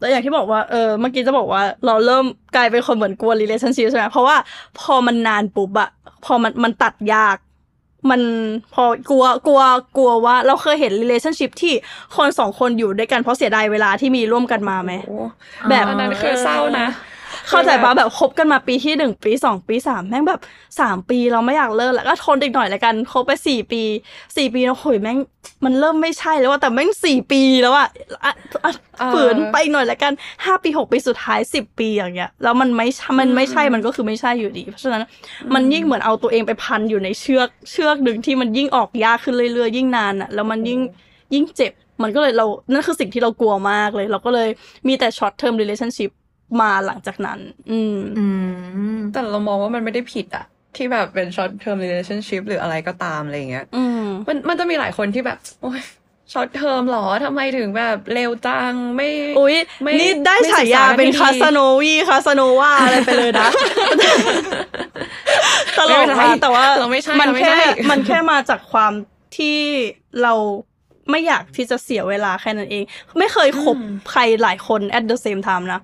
[0.00, 2.24] แล้วอย่างที่บอกว่า เออ เมื่อกี้จะบอกว่า เราเริ่ม
[2.56, 4.36] กลายเป็นคนเหมือนกลัว relationship ใช่ไหมเพราะว่า
[4.80, 5.90] พอมันนานปุ๊บอะ
[6.24, 7.36] พอมันมันตัดยาก
[8.10, 8.20] มัน
[8.74, 9.62] พอกลัวกลัว
[9.96, 11.74] กลัวว่า เราเคยเห็น relationship ที่
[12.16, 15.18] คนสองคนอยู่ด้วยกันเพราะเสียดายเวลาที่มีร่วมกันมาไหมโอ้
[15.68, 16.86] แบบอันนั้นคือเศร้านะ
[17.48, 20.40] เข้าใจปะแบบคบกันมาปีที่หนึ่งปีสองปีสามแม่งแบบ
[20.80, 23.82] สามปีเราไม่อยากเลิกแล้วก็ทนอีกหน่อยละกันคบไปสี่ปี
[24.36, 25.18] สี่ปีแล้วโหยแม่ง
[25.64, 27.88] มันเริ่มไม่ใช่แล้วว่าแต่แม่งสี่ปีแล้วอะ
[28.24, 28.32] อะ
[28.64, 30.12] อะเออฝืนไปอีกหน่อยละกัน
[30.44, 35.02] ห้าปีหกปีสุดท้ายสิบปีอย่างเงี้ยแล้วมันไม่ใช่มันไม่ใช่มันก็คือไม่ใช่อยู่ดี เพราะฉะนั้น
[35.54, 40.80] มันยิ่งเหมือนเอาตัวเองไปพันอยู่ในเชือกเชือกหนึ่งที่มันยิ่งออกยากขึ้นเรื่อยๆยิ่งนานอะแล้วมันยิ่ง
[41.34, 41.72] ยิ่งเจ็บ
[42.02, 44.48] มันก็เลยเรา นั่นคือสิ่งที่เรากลัวมากเลย เราก็เลย
[44.88, 46.10] มีแต่ short term relationship
[46.60, 47.38] มาหลังจากนั้น
[47.70, 48.26] อืมอื
[48.96, 50.44] มแต่เรามองว่ามันไม่ได้ผิดอะ
[50.76, 55.80] ที่แบบเป็น short term relationship หรืออะไรก็ตามอะไรเงี้ยอืมมันมันจะมีหลายคนที่แบบ โอ้ย
[56.32, 63.48] short term หรอทำไมถึงแบบเร็วจังไม่อุ้ยไม่นี่ได้ไม่ฉายาศึกษาเป็นให้ดีคาสโนวีคาสโนวาอะไรไปเลยนะ
[65.78, 68.92] ตลกไม่เป็นไรมากแต่ว่าเราไม่ใช่มันเราไม่แค่ใช่มันแค่มาจากความ
[69.36, 69.58] ที่
[70.22, 70.34] เรา
[71.10, 72.84] ไม่อยากที่จะเสียเวลาแค่นั้นเอง
[73.18, 73.76] ไม่เคยคบ
[74.10, 75.80] ใครหลายคน at the same time นะ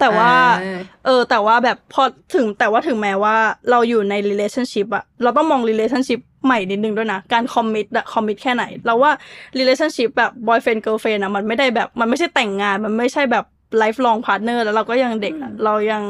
[0.00, 2.02] แต่ว่าอ่า เออ แต่ว่าแบบพอ
[2.34, 3.36] ถึงแต่ว่าถึงแม้ว่า
[3.70, 9.12] เราอยู่ใน relationship อะเราต้องมอง relationship ใหม่นิดนึงด้วยนะ การ commit อะ commit แค่ไหน เราว่า
[9.58, 13.44] relationship แบบ boyfriend girlfriend อะมันไม่ได้แบบมันไม่ใช่แต่งงาน มันไม่ใช่แบบ
[13.82, 16.02] lifelong partner แล้วเราก็ยังเด็กอะเรายัง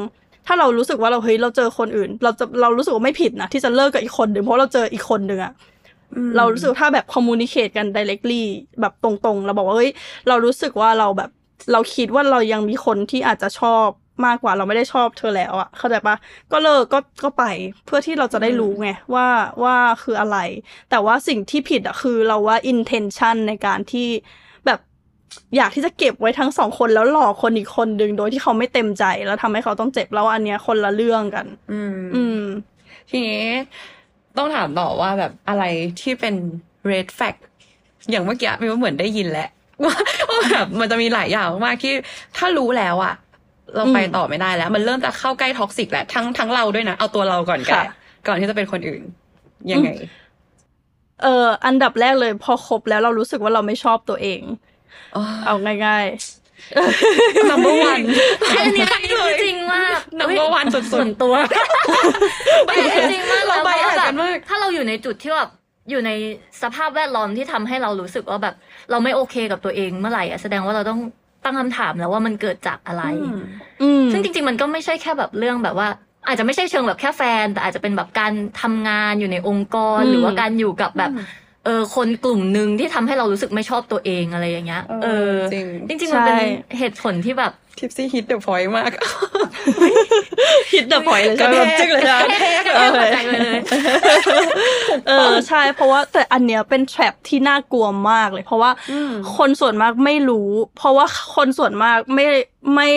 [0.47, 5.53] ถ้าเรารู้สึกว่าเราเฮ้ยเราเจอคนอื่น เราจะเรารู้สึกว่าไม่ผิดนะที่จะเลิกกับอีกคนหนึ่งเพราะเราเจออีกคนหนึ่งอะ
[6.37, 8.43] เรารู้สึกว่าถ้าแบบ communicate กัน directly
[8.81, 9.91] แบบตรงๆ เราบอกว่าเฮ้ย
[10.29, 11.31] เรารู้สึกว่าเราแบบ
[11.73, 13.87] เราคิดว่าเรายังมีคนที่อาจจะชอบ
[14.27, 16.17] มากกว่าเราไม่ได้ชอบเธอแล้วอะเข้าใจปะ
[16.53, 17.45] ก็เลิกก็ก็ไป
[17.87, 19.27] เพื่อที่เราจะได้รู้ไงว่า
[19.63, 20.39] ว่าคืออะไร
[20.91, 24.09] แต่ว่าสิ่งที่ผิดอะคือเราว่า intention ในการที่
[24.67, 24.81] แบบ
[25.57, 32.43] อยากที่จะเก็บไว้ทั้งสองคนแล้วหลอกคนอีกคนดึงโดยที่เขาไม่เต็มใจแล้วทำให้เขาต้องเจ็บแล้วอันเนี้ยคนละเรื่องกัน อืม อืม
[33.11, 33.45] ทีนี้
[34.37, 35.65] ต้องถามต่อว่าแบบอะไร
[36.01, 36.35] ที่เป็น
[36.91, 37.35] red flag
[38.11, 39.49] อย่างเมื่อกี้มีว่าเหมือนได้ยินแล้ว
[39.85, 39.95] ว่า
[40.31, 41.93] ว่าแบบมันจะมีหลายอย่างมากที่
[42.37, 43.15] ถ้ารู้แล้วอะ
[43.75, 47.85] เราไปอืมต่อไม่ได้แล้ว มันเริ่มจะเข้าใกล้ท็อกซิกแล้วทั้งทั้งเราด้วยนะ เอาตัวเราก่อนแกค่ะ
[48.27, 49.03] ก่อนที่จะเป็นคนอื่น
[49.73, 49.91] ยังไง
[51.23, 54.41] เอออันดับแรกเลย พอคบแล้วเรารู้สึกว่าเราไม่ชอบตัวเอง
[55.47, 55.55] เอา
[55.87, 56.07] ง่าย
[57.51, 58.05] number one
[58.59, 61.35] อันนี้อันนี้คือจริงมาก number one สุดๆส่วนตัว
[62.67, 62.75] ไม่
[63.13, 65.49] จริงมากเราแล้วไปเพราะอ่านแบกับนมากถ้าเราอยู่ในจุดที่แบบ
[65.91, 66.11] อยู่ใน
[66.63, 68.55] สภาพแวดล้อมที่ทำให้เรารู้สึกว่าแบบ
[68.91, 71.01] เราไม่โอเคกับตัวเองเมื่อไหร่อะแสดงว่าเราต้อง
[71.45, 75.89] ตั้งคำถามแล้วว่ามันเกิดจากอะไรๆอืมซึ่งจริง ๆ มันก็ไม่ใช่แค่แบบเรื่องแบบว่า
[76.27, 78.33] อาจจะไม่ใช่เชิงแบบแค่แฟน แต่อาจจะเป็นแบบการ
[78.63, 81.11] ทำงานอยู่ในองค์กรอืมหรือว่าการอยู่กับแบบ
[81.65, 85.37] เออคนกลุ่มหนึ่งที่ทำให้เรารู้สึกไม่ชอบตัวเองอะไรอย่างเงี้ย เออเออ
[85.89, 88.91] จริงจริงๆมันเป็นใช่เหตุผลที่แบบ ทิปซี่ hit the point มาก
[90.73, 93.61] hit the point เลยใช่ไหมกระแทกจึ๊กเลยใช่ไหมกระแทกกระแทกหัวใจไปเลย
[95.09, 98.71] เออใช่เพราะว่าแต่อันเนี้ยเป็น trap ที่น่ากลัวมากเลย เพราะว่า
[99.37, 102.27] คนส่วนมากไม่รู้ เพราะว่าคนส่วนมากไม่
[102.75, 102.89] ไม่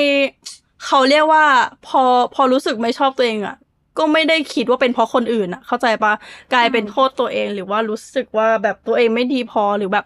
[0.85, 1.45] เขาเรียกว่า
[1.87, 2.03] พอ
[2.35, 3.57] พอรู้สึกไม่ชอบตัวเองอะ
[3.97, 6.13] ก็ไม่ได้คิดว่าเป็นเพราะคนอื่นอะ เข้าใจปะ
[6.53, 10.05] กลายเป็นโทษตัวเองหรือว่ารู้สึกว่าแบบตัวเองไม่ดีพอหรือแบบ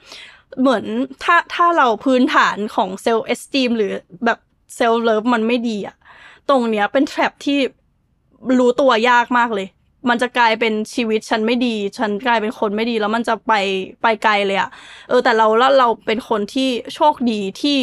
[0.61, 0.83] เหมือน
[1.23, 3.91] ถ้าถ้าเราพื้นฐานของเซลล์เอสตีมหรือ
[4.25, 4.39] แบบ
[4.75, 5.95] เซลล์เลิฟมันไม่ดีอะ
[6.49, 7.59] ตรงเนี้ยเป็นแทรปที่
[8.59, 9.67] รู้ตัวยากมากเลย
[10.09, 13.53] มันจะกลายเป็นชีวิตฉันไม่ดี ฉันกลายเป็นคนไม่ดีแล้วมันจะไป
[14.01, 14.69] ไปไกลเลยอะ
[15.09, 17.77] เออแต่เราแล้วเราเป็นคนที่โชคดีที่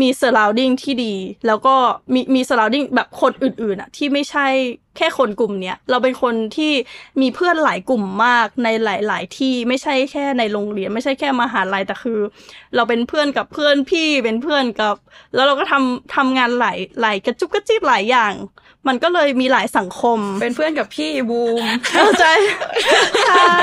[0.00, 1.14] มี surrounding ที่ดี
[1.46, 1.74] แล้วก็
[2.14, 4.46] มีมี surrounding แบบคนอื่นๆอะที่ไม่ใช่
[4.96, 6.72] แค่คนกลุ่มเนี้ยเราเป็นคนที่
[7.20, 12.20] มีเพื่อนหลายกลุ่มมากในหลาย ๆ ที่ไม่ใช่แค่ในโรงเรียน ไม่ใช่แค่มหาลัยแต่คือ
[12.74, 14.96] เราเป็นเพื่อนกับเพื่อนพี่เป็นเพื่อนกับ
[15.34, 18.34] แล้วเราก็ทำทำงานหลายหลายกระจุกกระจิบหลายอย่าง
[18.88, 22.24] มันก็เลยมีหลายสังคม เป็นเพื่อนกับพี่บูมเข้าใจ
[23.26, 23.54] ใช่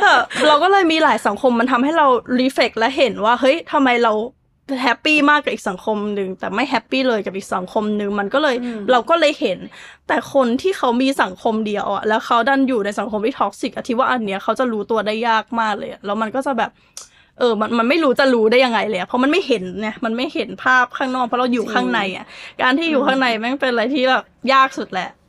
[0.00, 2.06] เออเราก็เลยมีหลายสังคมมันทำให้เรา
[2.38, 4.12] reflect และเห็นว่าเฮ้ยทำไมเรา
[4.82, 9.58] happy มากกับอีกสังคมหนึ่งแต่ไม่ happy เลยกับอีกสังคมหนึ่งมันก็เลยอืมเราก็เลยเห็น
[10.08, 16.70] แต่คนที่เขามีสังคมเดียวอะแล้วเขาดันอยู่ในสังคมที่ toxic อะที่ว่าอันเนี้ยเขาจะรู้ตัวได้ยากมากเลยอะแล้วมันก็จะแบบ
[17.38, 22.26] เออมันมันไม่รู้จะรู้ได้ยังไงเลยอะเพราะมันไม่เห็นเนี่ยมันไม่เห็นภาพข้างนอกเพราะเราอยู่ข้างในอะ
[22.62, 25.21] การที่อยู่ข้างในแม่งเป็นอะไรที่แบบยากสุดแหละแบบ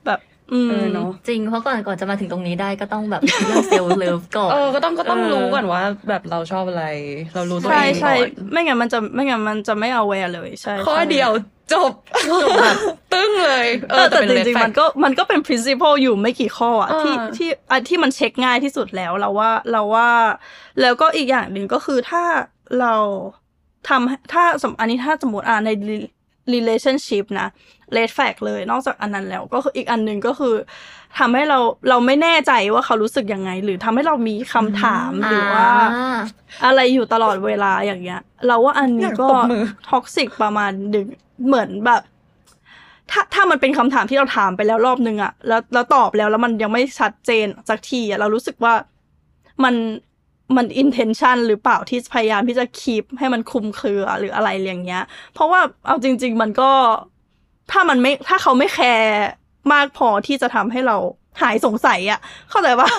[0.54, 6.86] อืมเออเนาะจริงเพราะก่อนก่อนจะมาถึงตรงนี้ได้ก็ต้องแบบเรื่อง self-love ก่อน เออก็ต้องก็ต้องเออ รู้ก่อนว่า แบบเราชอบอะไร
[7.34, 11.32] เรารู้ตัวเองก่อนใช่ใช่ไม่งั้นมันจะไม่งั้นมันจะไม่ aware เลยใช่ข้อใช่เดียว
[11.74, 11.92] จบ
[12.62, 12.78] แบบ
[13.14, 20.10] ตึ้งเลยเออแต่เป็นจ red ริงๆ flag มันก็มันก็เป็น principle อยู่ไม่กี่ข้ออะเออ ที่ที่อันที่มันเช็คง่ายที่สุดแล้วเราว่าเราว่า
[20.82, 22.24] แล้วก็อีกอย่างหนึ่งก็คือถ้า
[22.80, 22.96] เรา
[23.88, 25.70] ทำถ้าสมอันนี้ถ้าสมมติอ่าใน
[26.54, 27.48] relationship นะ
[27.96, 30.56] red flag เลย นอกจากอันนั้นแล้วก็คืออีกอันหนึ่งก็คือ
[31.20, 35.68] ทำให้เราเราไม่แน่ใจว่าเขารู้สึกยังไง หรือทำให้เรามีคำถามหรือว่า
[36.66, 41.08] อะไรอยู่ตลอดเวลาอย่างเงี้ย เราว่าอันนี้ก็อยากตบมือท็อกซิกประมาณหนึ่ง
[41.48, 42.02] เหมือนแบบ
[43.12, 48.74] ถ้าถ้ามันเป็นคำถามที่เราถามไปแล้วรอบนึงอะแล้วแล้วตอบแล้วแล้วมันยังไม่ชัดเจนสักทีอะเรารู้สึกว่า
[49.64, 49.76] มัน
[50.56, 55.04] มัน intention หรือเปล่าที่พยายามที่จะคีปให้มันคุมเครือหรืออะไรอย่างเงี้ย
[55.34, 56.72] เพราะว่าเอาจริง ๆ มันก็
[57.72, 59.14] ถ้ามันไม่ถ้าเขาไม่แคร์
[59.74, 60.98] มากพอที่จะทำให้เรา
[61.42, 62.20] หายสงสัยอะ
[62.50, 62.90] เข้าใจปะ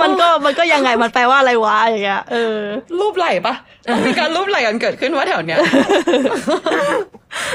[0.00, 2.56] มันก็มันก็ยังไงมันแปลว่าอะไรวะอย่างเงี้ยเออ
[3.00, 3.54] รูปไหล่ปะ
[3.86, 5.58] ต้องมีการรูปไหล่กันเกิดขึ้นว่าแถวเนี้ย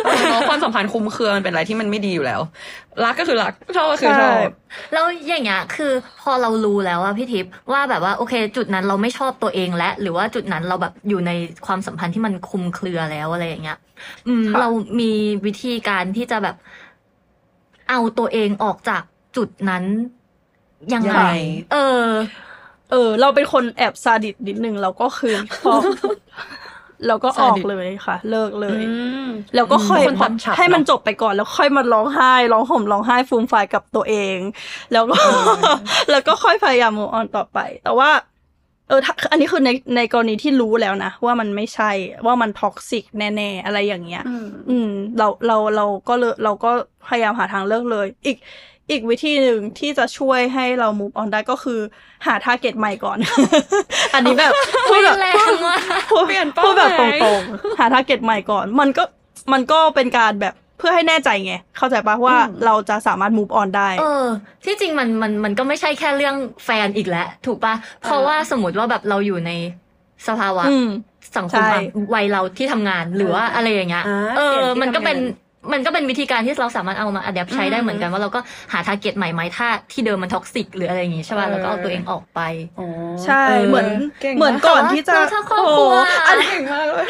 [0.06, 2.42] เออเนอะความสัมพันธ์คลุมเครือมันเป็นอะไรที่มันไม่ดีอยู่แล้ว
[3.04, 4.34] รักก็คือรักชอบก็คือชอบใช่
[4.94, 5.92] แล้วอย่างเงี้ยคือ
[6.22, 11.32] พอเรารู้แล้วอะพี่ทิพย์ว่าแบบว่าโอเค จุดนั้นเราไม่ชอบตัวเองและหรือว่าจุดนั้นเราแบบอยู่ใน
[11.66, 13.78] ความสัมพันธ์ที่มันคลุมเครือแล้วอะไรอย่างเงี้ย
[14.28, 14.70] อืมค่ะเรา
[15.00, 15.12] มี
[15.46, 16.56] วิธีการที่จะแบบ
[17.90, 19.04] เอาตัวเองออกจาก
[19.36, 19.84] จุดนั้น
[20.94, 21.30] ยังยังไงไง
[21.72, 22.06] เออ
[22.92, 25.74] เออ เราเป็นคนแอบซาดิสนิดนึงเราก็คือพอ
[27.08, 28.94] เราก็ออกซาดิสเลยค่ะ เลิกเลยอื
[29.26, 34.38] มแล้วก็ค่อยคนตัดฉับให้มันเนอะจบไปก่อนแล้วค่อยมาร้องไห้ร้องห่มร้องไห้ฟูมฟายกับตัวเอง
[34.94, 35.18] แล้วก็
[36.12, 38.12] แล้วก็ค่อยพยายาม move on ต่อไป แต่ว่า
[38.88, 41.92] เออถ้าอันนี้คือในในกรณีที่รู้แล้วนะว่ามันไม่ใช่
[42.26, 46.72] ว่ามันท็อกซิกแน่ๆอะไรอย่างเงี้ย อืมอืมเราเราเราก็เลยเราก็
[47.08, 48.38] พยายามหาทางเลิกเลย อีก
[48.92, 51.80] อีกวิธีหนึ่งที่จะช่วยให้เรา move on ได้ก็คือ
[52.26, 53.18] หา target ใหม่ก่อน
[54.14, 54.54] อันนี้แบบ
[54.90, 55.78] พูดแบบแรงว่ะ
[56.12, 59.04] พูดเปลี่ยนเป้าพูดแบบหตมายรงๆ หา target ใหม่ก่อน มันก็
[59.54, 64.26] มันก็เป็นการแบบเพื่อให้แน่ใจไง เข้าใจปะว่าอืมเราจะสามารถ move on ได้ เออ
[64.66, 69.52] ที่จริงมันมันมันก็ไม่ใช่แค่เรื่องแฟนอีกแล้ว ถูกปะเพราะว่าสมมติว่าแบบเราอยู่ใน
[70.28, 70.90] สภาวะอืม
[71.38, 71.82] สังคมใช่อะ
[72.14, 78.40] วัยเราที่ทำงานหรือว่าอะไรอย่างเงี้ยอ่าเออเปลี่อยนที่มันก็เป็น มันก็เป็นวิธีการที่เราสามารถเอามา adapt ใช้ได้เหมือนกันว่าเราก็
[78.72, 82.40] หา target ใหม่ไหมถ้าที่เดิมมัน toxic หรืออะไรอย่างงี้ใช่ป่ะแล้วก็เอาตัวเองออกไป
[82.80, 82.88] อ๋อ
[83.26, 83.88] ใช่เออเหมือน
[84.24, 85.94] ก่งเหมือนก่อนที่จะแต่ว่าถ้าครอบครัว
[86.26, 87.06] โอ้อันเก่งมากเลย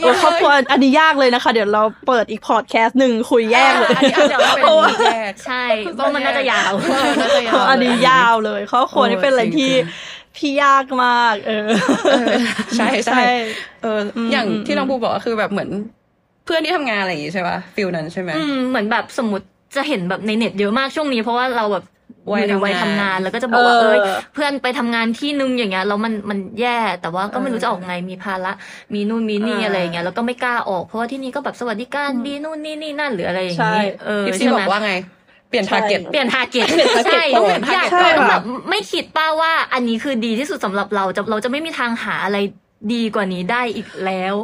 [0.00, 5.64] โอ้ครอบครัวอันนี้ยากเลยนะคะ เดี๋ยวเราเปิดอีกพอดแคสต์หนึ่งคุยแยกเลยอันนี้อาจจะเป็นเพราะว่าแยกใช่
[5.96, 9.72] เพราะมันน่าจะยาวเออน่าจะยาวอันนี้ยาวเลยครอบครัวนี่เป็นอะไรจริงๆที่
[10.38, 11.68] ที่ยากมาก เออ
[12.10, 12.30] เออ
[12.76, 13.20] ใช่ใช่ใช่
[13.82, 15.70] เอออืมอย่างอืมที่น้องภูบอกก็คือแบบเหมือน
[16.44, 21.84] เพื่อนที่ทำงานอะไรอย่างงี้ใช่ป่ะ feel นั้นใช่ไหมอืมเหมือนแบบสมมติจะเห็นแบบในเน็ตเยอะมากช่วงนี้เพราะว่าเราแบบ
[22.30, 24.00] วัยอยู่ในวัยทำงานทำงานแล้วก็จะบอกว่าเออเอ้ย
[24.34, 28.52] เพื่อนไปทำงานที่นึงอย่างเงี้ยแล้วมันมันแย่แต่ว่าก็ไม่รู้จะออกไงมีภาระ
[28.94, 34.92] มีนู่นมีนี่อ่าอะไรอย่างเงี้ยแล้วก็ไม่กล้าออกเพราะว่าที่นี่ก็แบบสวัสดิการดีนู่นนี่นี่นั่นหรืออะไรอย่างใช่งี้เออทิปซี่ใช่บไหมอกว่าไง
[35.52, 42.38] เปลี่ยนใช่ทาร์เก็ตเปลี่ยนทาร์เก็ตเปลี่ยน target ใช่ต้องเปลี่ยน target อยากใช่ต้องค่ะแบบไม่คิดป้าว่าอันนี้คือดีที่สุดสำหรับเราจะเราจะไม่มีทางหาอะไร
[42.94, 44.34] ดีกว่านี้ได้อีกแล้ว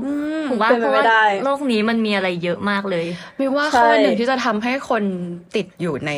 [0.48, 3.06] ถูกว่าเป็นไปเพราะไม่ว่าได้โลกนี้มันมีอะไรเยอะมากเลย
[3.40, 5.02] มีว่าใช่ข้อหนึ่งที่จะทำให้คน
[5.56, 6.12] ติดอยู่ใน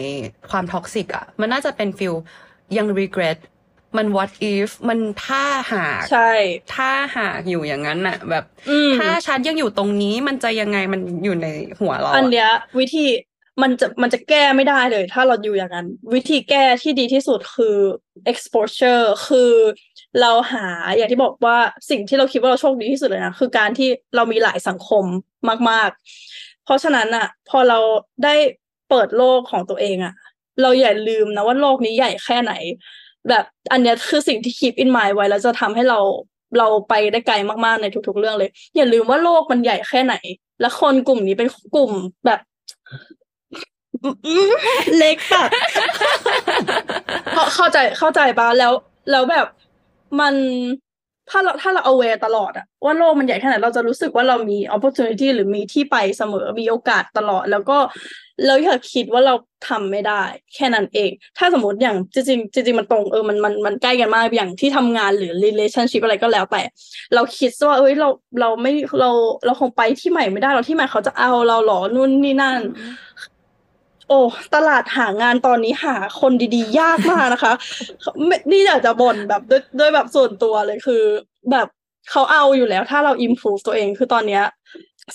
[0.50, 2.14] ความท็อกซิกอะ มันน่าจะเป็นฟิล
[2.76, 3.38] ยัง regret
[3.96, 6.30] มัน what if มันถ้าหากใช่
[6.74, 11.48] ถ้าหากอยู่อย่างนั้นน่ะแบบอืมถ้าฉันยังอยู่ตรงนี้มันจะยังไงมันอยู่ใน
[11.80, 13.06] หัวเราะอันเนี้ยวิธี
[13.62, 17.76] มันจะมันจะแก้ไม่ได้เลย ถ้าเราอยู่อย่างนั้น วิธีแก้ที่ดีที่สุดคือ
[18.30, 19.52] exposure คือ
[20.20, 21.56] เราหาอย่างที่บอกว่า
[21.90, 25.04] สิ่งที่เราคิดว่าเราโชคดีที่สุดเลยนะคือการที่เรามีหลายสังคม
[25.70, 25.90] มาก
[26.28, 27.78] ๆ เพราะฉะนั้นอะพอเรา
[28.24, 28.34] ได้
[28.88, 30.14] เปิดโลกของตัวเองอะ
[30.62, 32.52] เราอย่าลืมนะว่าโลกนี้ใหญ่แค่ไหน
[33.28, 36.00] แบบอันนี้คือสิ่งที่ keep in mind ไว้แล้วจะทำให้เรา
[36.58, 40.14] เราไปได้ไกลมากๆในทุก ๆ เรื่องเลย อย่าลืมว่าโลกมันใหญ่แค่ไหน
[40.60, 41.92] และคนกลุ่มนี้เป็นกลุ่ม
[42.26, 42.40] แบบ
[44.98, 45.48] เล็กแบบ
[47.32, 48.72] เข้าเข้าใจเข้าใจปะแล้ว
[49.10, 49.46] แล้วแบบ
[50.20, 50.34] มัน
[51.30, 57.78] ถ้าเราถ้าเรา aware ตลอดอะว่าโลกมันใหญ่แค่ไหนเราจะรู้สึกว่าเรามี opportunity หรือมีที่ไปเสมอมีโอกาสตลอด แล้วก็
[58.46, 59.34] เราอย่าคิดว่าเรา
[59.68, 60.22] ทำไม่ได้
[60.54, 66.62] แค่นั้นเอง ถ้าสมมติอย่างจริงๆจริงๆมันตรงเออมันมันมันใกล้กันมากอย่างที่ทำงานหรือ relationship อะไรก็แล้วแต่
[67.14, 68.08] เราคิดว่าเอ้ยเรา
[68.40, 69.10] เราไม่เรา
[69.46, 72.60] เราคงไปที่ใหม่ไม่ได้เราที่ใหม่เขาจะเอาเราเหรอนู่นนี่นั่น
[74.10, 74.20] โอ้
[74.54, 77.52] ตลาดหางานตอนนี้หาคนดีๆ ยากมากนะคะ
[78.26, 81.02] ไม่นี่อยากจะบ่นแบบด้วยด้วยแบบส่วนตัวเลยคือ
[81.50, 81.68] แบบ
[82.10, 84.42] เขาเอาอยู่แล้วถ้าเรา improve ตัวเองคือตอนเนี้ย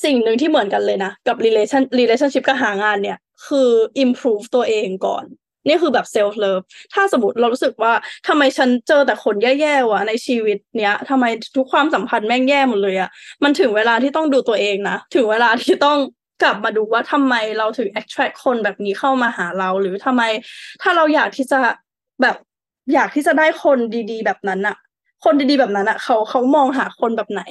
[0.03, 3.69] สิ่งหนึ่งที่เหมือนกันเลยนะ กับ relation relationship กับหางานเนี่ย คือ
[4.03, 5.25] improve ตัวเองก่อน
[5.67, 7.93] นี่คือแบบ self love ถ้าสมมติเรารู้สึกว่า
[8.27, 13.09] ทำไมฉันเจอแต่คนแย่ๆวะในชีวิตเนี้ยทำไมทุกความสัมพันธ์แม่งแย่หมดเลยอะ
[13.43, 15.97] มันถึงเวลาที่ต้องดูตัวเองนะ ถึงเวลาที่ต้อง
[16.41, 20.23] กลับมาดูว่าทำไมเราถึง attract คนแบบนี้เข้ามาหาเรา หรือทำไม
[20.81, 21.59] ถ้าเราอยากที่จะ
[22.21, 22.35] แบบ
[22.93, 23.79] อยากที่จะได้คน
[24.11, 24.77] ดีๆ แบบนั้นอะ
[25.25, 27.43] คนดีๆแบบนั้นอะเขาเขามองหาคนแบบไหน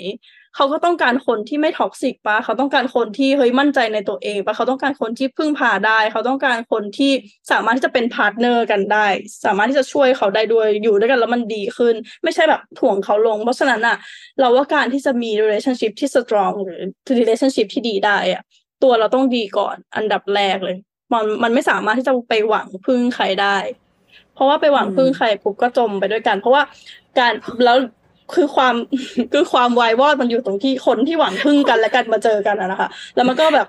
[0.57, 7.13] เขาก็ต้องการคนที่ไม่ toxic ปะเขาต้องการคนที่เฮ้ยมั่นใจในตัวเองปะเขาต้องการคนที่พึ่งพาได้ เขาต้องการคนที่
[7.51, 9.07] สามารถที่จะเป็น partner กันได้
[9.45, 11.95] สามารถที่จะช่วยเขาได้ด้วยอยู่ด้วยกันแล้วมันดีขึ้น
[12.25, 13.97] ไม่ใช่แบบถ่วงเขาลง เพราะฉะนั้นอะ
[14.41, 16.81] เราว่าการที่จะมี relationship ที่ strong หรือ
[17.21, 18.43] relationship ที่ดีได้อะ
[18.85, 20.77] ตัวเราต้องดีก่อนอันดับแรกเลย
[21.13, 23.57] มันมันไม่สามารถที่จะไปหวังพึ่งใครได้
[24.35, 26.63] เพราะว่าไปหวังพึ่งใครปุ๊บก็จมไปด้วยกัน เพราะว่า
[27.19, 27.33] การ
[27.65, 27.77] แล้ว
[28.35, 28.75] คือความ
[29.33, 33.69] คือความวายวอดมันอยู่ตรงที่คนที่หวังพึ่งกันและกันมาเจอกันอะนะคะ แล้วมันก็แบบ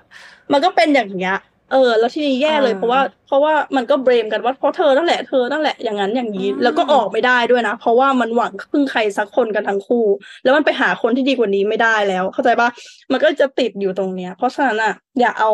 [0.52, 1.38] มันก็เป็นอย่างเงี้ย
[1.70, 10.04] เออ แล้วทีนี้แย่เลยอ่าเพราะว่า เพราะว่ามันก็เบรมกันว่าเพราะเธอนั่นแหละเธอนั่นแหละอย่างนั้นอย่างนี้อืมแล้วก็ออกไม่ได้ด้วยนะ เพราะว่ามันหวังพึ่งใครสักคนกันทั้งคู่
[10.44, 12.68] แล้วมันไปหาคนที่ดีกว่านี้ไม่ได้แล้ว เข้าใจปะ
[13.12, 15.50] มันก็จะติดอยู่ตรงเนี้ย เพราะฉะนั้นอะอย่าเอา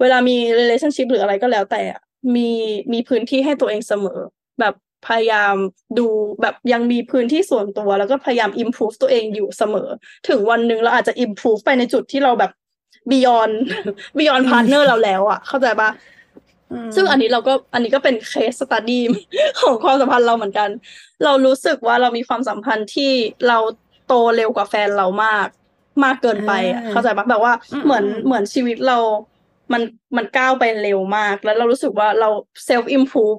[0.00, 2.00] เวลามี relationship หรืออะไรก็แล้วแต่อะ
[2.36, 2.50] มี
[2.92, 4.20] มีพื้นที่ให้ตัวเองเสมอ
[4.60, 4.74] แบบ
[5.06, 5.54] พยายาม
[5.98, 6.06] ดู
[6.42, 9.88] แบบยังมีพื้นที่ส่วนตัว แล้วก็พยายาม improve ตัวเองอยู่เสมอ
[10.28, 12.50] ถึงวันหนึ่งเราอาจจะ improve ไปในจุดที่เราแบบ
[13.12, 13.54] beyond
[14.18, 15.90] beyond partner เราแล้วอะเข้าใจปะ
[16.94, 19.02] ซึ่งอันนี้เราก็อันนี้ก็เป็นเคสสตัดดี้
[19.60, 20.68] ของความสัมพันธ์เราเหมือนกัน
[21.24, 23.12] เรารู้สึกว่าเรามีความสัมพันธ์ที่
[23.48, 23.58] เรา
[24.06, 25.48] โตเร็วกว่าแฟนเรามาก
[26.04, 28.98] มากเกินไปอะอ่าเข้าใจปะแบบว่าอืมเหมือนอืมเหมือนชีวิตเรา
[29.72, 29.82] มัน
[30.16, 32.28] มันก้าวไปเร็วมาก แล้วเรารู้สึกว่าเรา
[32.64, 33.34] self-improve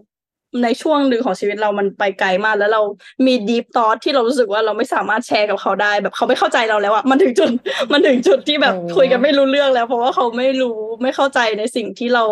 [0.64, 2.82] ในช่วงหนึ่งของชีวิตเรามันไปไกลมาก แล้วเรา
[3.26, 7.50] มี deep talk ที่เรารู้สึกว่าเราไม่สามารถแชร์กับเขาได้ แบบเขาไม่เข้าใจเราแล้วอะมันถึงจุด
[7.92, 12.24] มันถึงจุดที่แบบโอ้คุยกันไม่รู้เรื่องแล้ว เพราะว่าเขาไม่รู้ไม่เข้าใจในสิ่งที่เรา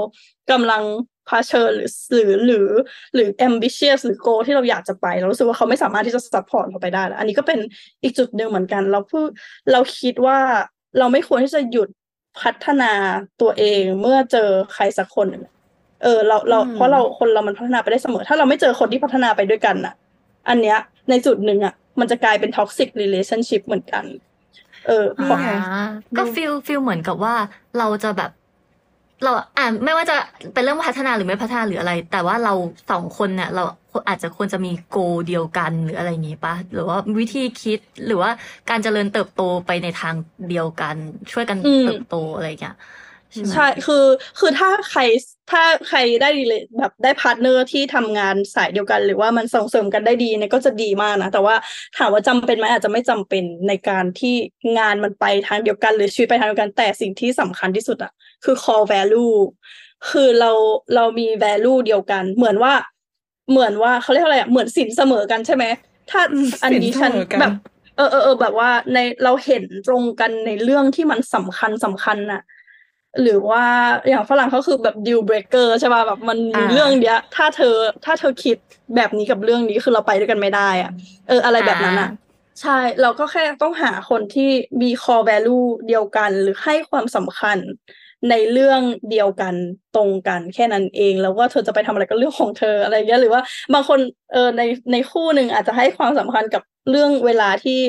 [0.52, 0.84] กำลัง
[1.28, 2.68] เผชิญหรือหรือหรือ
[3.16, 7.60] หรือ ambitious หรือ goal ที่เราอยากจะไป เรารู้สึกว่าเขาไม่สามารถที่จะ support เราไปได้แล้วอันนี้ก็เป็น
[8.04, 9.28] อีกจุดหนึ่งเหมือนกัน เราพูด
[9.72, 10.40] เราคิดว่า
[11.00, 11.90] เราไม่ควรที่จะหยุด
[12.42, 12.94] พัฒนา
[13.42, 15.44] ตัวเองเมื่อเจอใครสักคนหนึ่ง
[16.04, 19.94] เออเราเราอืมเพราะเราคนเรามันพัฒนาไปได้เสมอ ถ้าเราไม่เจอคนที่พัฒนาไปด้วยกันน่ะ
[20.50, 20.78] อันเนี้ย
[21.10, 24.04] ในจุดหนึ่งอะ มันจะกลายเป็น toxic relationship เหมือนกัน
[24.88, 25.58] เออเพราะอ่า
[26.18, 27.36] ก็ feel feel เหมือนกับว่า
[27.78, 28.32] เราจะแบบ
[29.24, 30.18] เราอ่าไม่ว่าจะ
[30.54, 32.54] เป็นเรื่องพัฒนาหรือไม่พัฒนาหรืออะไร แต่ว่าเรา
[32.92, 33.64] สองคนเนี่ยเรา
[34.08, 34.98] อาจจะควรจะมี goal
[35.28, 38.32] เดียวกันหรืออะไรอย่างงี้ปะหรือว่าวิธีคิดหรือว่า
[38.70, 40.16] การเจริญเติบโตไปในทาง
[40.50, 40.96] เดียวกัน
[41.32, 42.76] ช่วยกันอืมเติบโตอะไรอย่างเงี้ย
[43.34, 44.06] ใช่ไหมใช่คือ
[44.40, 45.02] คือถ้าใคร
[45.52, 51.56] ถ้าใครได้เลยแบบได้ partner ที่ทำงานสายเดียวกัน หรือว่ามันส่งเสริมกันได้ดีเนี่ยก็จะดีมากนะ แต่ว่า
[51.98, 54.36] ถามว่าจำเป็นไหมอาจจะไม่จำเป็นในการที่
[54.78, 58.12] งานมันไปทางเดียวกัน หรือชีวิตไปทางเดียวกันแต่สิ่งที่สำคัญที่สุดอะ
[58.44, 59.36] คือ core value
[60.10, 60.52] คือเรา
[60.96, 62.74] เรามี value เดียวกัน เหมือนว่า
[63.52, 65.66] เหมือนว่าเขาเรียกอะไรอะเหมือนสินเสมอกันใช่ไหม
[66.12, 67.54] ถ้าอืมอันนี้สินเสฉันมอกันแบบ
[67.98, 72.42] เออเออเออแบบว่าในเราเห็นตรงกันในเรื่องที่มันสำคัญสำคัญน่ะ
[73.22, 73.64] หรือว่า
[74.10, 78.58] อย่างฝรั่งเขาคือแบบ deal breaker ใช่ป่ะแบบมันมีอ่าเรื่องเนี้ยถ้าเธอถ้าเธอคิด
[78.96, 80.92] แบบนี้กับเรื่องนี้คือเราไปด้วยกันไม่ได้อะ
[81.28, 82.10] เอออะไรแบบนั้นอะ
[82.62, 84.50] ใช่เราก็แค่ต้องหาคนที่
[84.82, 87.58] มี core value เดียวกัน หรือให้ความสำคัญ
[88.30, 89.56] ในเรื่องเดียวกัน
[89.96, 93.42] ตรงกันแค่นั้นเอง แล้วว่าเธอจะไปทำอะไรก็เรื่องของเธออะไรเงี้ยหรือว่า
[93.74, 94.00] บางคน
[94.34, 97.80] เออในในคู่หนึ่งอาจจะให้ความสำคัญกับเรื่องเวลาที่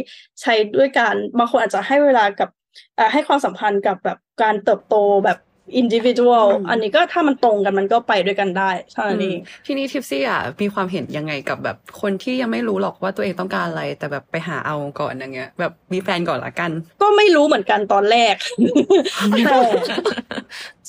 [0.41, 2.64] ใช้ด้วยกัน บางคนอาจจะให้เวลากับอ่า
[3.13, 5.39] ให้ความสัมพันธ์กับแบบการเติบโตแบบ
[5.81, 16.71] individual อืมอันนี้ก็ถ้ามันตรงกันมันก็ไปด้วยกันได้เท่านั้นเองทีนี้ทิปซี่อะมีความเห็นยังไงกับแบบคนที่ยังไม่รู้หรอกว่าตัวเองต้องการอะไร แต่แบบไปหาเอาก่อนอย่างเงี้ย แบบมีแฟนก่อนละกัน
[17.03, 18.35] ก็ไม่รู้เหมือนกันตอนแรก
[19.51, 19.59] แต่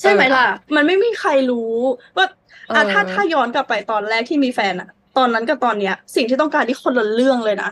[0.00, 1.72] ใช่ไหมล่ะ มันไม่มีใครรู้
[2.16, 2.26] ว่า
[2.74, 7.70] อะเออถ้าถ้าย้อนกลับไปตอนแรกที่มีแฟนอะตอนนั้นกับตอนเนี้ย สิ่งที่ต้องการที่คนละเรื่องเลยนะ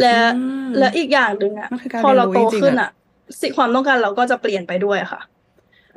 [0.00, 2.90] และอืมและอีกอย่างหนึ่งอะมันคือการพอเราเรียนรู้โตจริงๆขึ้นอะอะ
[3.40, 5.20] สิ่งความต้องการเราก็จะเปลี่ยนไปด้วยอะค่ะ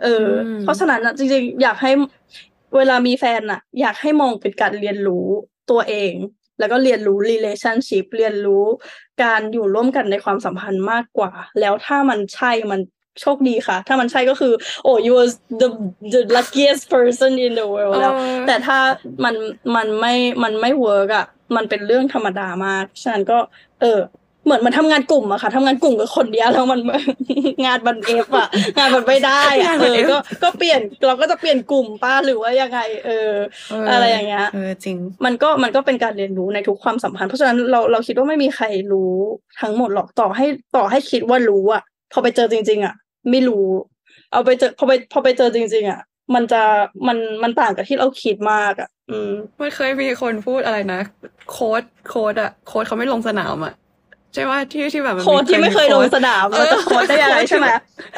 [0.04, 1.91] เอออมเพราะฉะนั้นอะจริงๆ อยากให้
[2.76, 5.28] เวลามีแฟนอะอยากให้มองเป็นการเรียนรู้
[5.72, 6.13] ตัวเอง
[6.60, 8.65] แล้วก็เรียนรู้ relationship เรียนรู้
[9.24, 12.82] การอยู่ร่วมกันในความสัมพันธ์มากกว่า แล้วถ้ามันใช่มัน
[13.22, 15.70] โชคดีค่ะ ถ้ามันใช่ก็คือ โอ้ you was the
[16.13, 18.80] the luckiest person in the world แล้วเออแต่ถ้า
[19.24, 19.36] มัน
[19.76, 20.13] มันไม่
[20.44, 23.38] มันไม่ work อะมันเป็นเรื่องธรรมดามาก ฉะนั้นก็
[23.82, 24.00] เออ
[24.45, 26.80] เหมือนมันทำงานกลุ่มอะค่ะทำงานกลุ่มกับคนเดียวแล้วมัน
[27.65, 33.32] งานบันเอฟอะงานมันไม่ได้อะงานเอมันอ F ก็ก็เปลี่ยนเราก็จะเปลี่ยนกลุ่มป้าหรือว่ายังไง เออ
[33.89, 39.13] อะไรอย่างเงี้ยเออจริง มันก็มันก็เป็นการเรียนรู้ในทุกความสัมพันธ์เพราะฉะนั้นเราเราคิดว่าไม่มีใครรู้
[39.62, 42.93] ทั้งหมดหรอกต่อให้ต่อให้คิดว่ารู้อะพอไปเจอจริง ๆอะ
[43.32, 43.67] ไม่รู้
[44.32, 46.01] เอาไปเจอพอไปพอไปเจอจริง ๆอะ
[46.36, 46.63] มันจะ
[47.08, 51.01] มันมันต่างกับที่เราคิดมากอะอืมมันเคยมีคนพูดอะไรนะ
[51.51, 53.73] โค้ดโค้ดอะโค้ดเขาไม่ลงสนามอะ
[54.34, 57.67] ใช่ว่าที่ที่แบบมันโค้ดที่ไม่เคยลงสนามนามเราจะโค้ดได้ยังไงใช่ไหม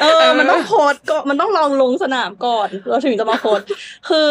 [0.00, 3.60] เอเอออ มันต้องโค้ดก็มันต้องลองลงสนามก่อน เราถึงจะมาโค้ด
[4.08, 4.30] คือ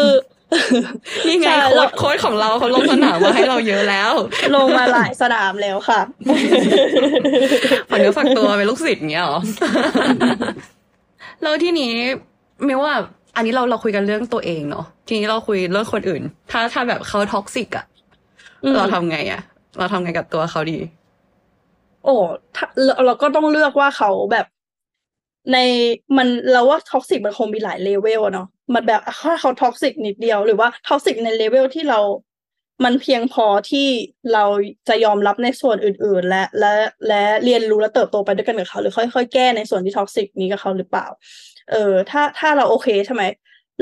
[1.26, 4.12] นี่ไงใช่โค้เราดโค้ดของเราเขาลงสนามมาให้เราเยอะแล้ว
[4.54, 6.00] ลงมาหลายสนามแล้วค่ะ
[7.90, 9.38] ฝักเนื้อฝักตัวเป็นลูกศิษย์อย่างเงี้ยเหรอ
[11.42, 11.92] แล้วที่นี้
[12.66, 12.92] ไม่ว่า
[13.36, 17.84] อันนี้เราเราคุยกันเรื่องตัวเองเนาะทีนี้เราคุยเรื่องคนอื่น ถ้าถ้าแบบเขาท็อกซิกอะ
[18.64, 19.40] อืมเราทำไงอะ
[19.78, 20.78] เราทำไงกับตัวเขาดี
[22.04, 22.14] โอ้
[22.54, 24.46] ถ้าเราเราก็ต้องเลือกว่าเขาแบบ
[25.52, 25.58] ใน
[26.16, 32.00] มันเราว่า toxic มันคงมีหลาย level อะเนาะมันแบบถ้าเขา toxic นิดเดียวหรือว่า toxic ใน level ที่เรา
[32.84, 33.88] มันเพียงพอที่
[34.32, 34.44] เรา
[34.88, 36.72] จะยอมรับในส่วนอื่น ๆ และและ
[37.08, 41.06] และเรียนรู้และเติบโตไปด้วยกันกับเขา หรือค่อยๆแก้ในส่วนที่ toxic นี้กับเขาหรือเปล่า
[41.70, 43.24] เออถ้าถ้าเราโอเคใช่ไหม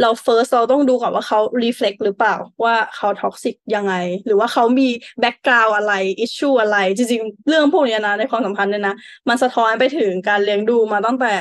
[0.00, 3.94] เรา first เราต้องดูก่อนว่าเขา reflect หรือเปล่าว่าเขา toxic ยังไง
[4.26, 4.88] หรือว่าเขามี
[5.22, 5.92] background อะไร
[6.24, 8.94] issue อะไร จริงๆ เรื่องพวกนี้นะในความสัมพันธ์เนี่ยนะ
[9.28, 11.34] มันสะท้อนไปถึงการเลี้ยงดูมาตั้งแต่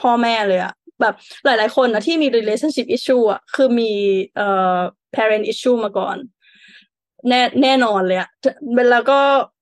[0.00, 1.14] พ่อแม่เลยอะแบบ
[1.44, 3.90] หลายๆคนนะที่มี relationship issue อะคือมี
[4.36, 4.78] เอ่อ
[5.16, 6.16] parent issue มาก่อน
[7.28, 8.28] แน่แน่นอนเลยอะ
[8.92, 9.18] แล้วก็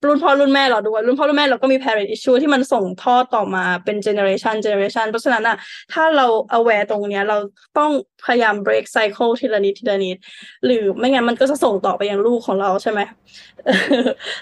[0.06, 5.56] รุ่นพ่อรุ่นแม่เราด้วย รุ่นพ่อรุ่นแม่เราก็มี parent issue ที่มันส่งทอดต่อมาเป็น generation generation เพราะฉะนั้นอะ
[5.92, 6.26] ถ้าเรา
[6.58, 7.36] aware ตรงเนี้ย เรา
[7.78, 7.90] ต้อง
[8.24, 10.16] พยายาม break cycle ทีละนิดทีละนิด
[10.64, 13.00] หรือไม่งั้นมันก็จะส่งต่อไปยังลูกของเราใช่ไหม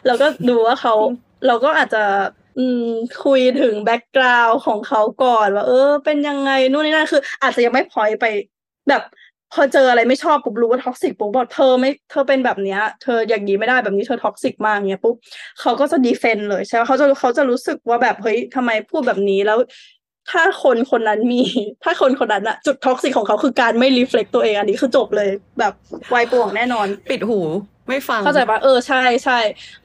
[0.06, 0.94] เราก็ดูว่าเขา
[1.46, 2.04] เราก็อาจจะ
[2.58, 2.86] อืม
[3.24, 8.24] คุยถึง background ของเขาก่อนว่าเออ เป็นยังไงนู่นนี่นั่นคือ อาจจะยังไม่พอยไป
[8.88, 9.02] แบบ
[9.52, 15.14] พอเจออะไรไม่ชอบปุ๊บรู้ว่า toxic ปุ๊บบอกเธอไม่เธอเป็นแบบเนี้ย เธออย่างนี้ไม่ได้แบบนี้เธอ toxic มากเนี้ยปุ๊บ
[15.60, 19.58] เขาก็จะ defend เลยใช่ไหมเขาจะเขาจะรู้สึกว่าแบบเฮ้ยทำไมพูดแบบนี้แล้ว
[20.30, 21.42] ถ้าคนคนนั้นมี
[21.84, 25.72] ถ้าคนคนนั้นอะจุด toxic ของเขาคือการไม่ reflect ตัวเองอันนี้คือจบเลยแบบ
[26.10, 27.40] ไวป่วงแน่นอน ปิดหู
[27.88, 29.38] ไม่ฟังเข้าใจปะเออใช่ใช่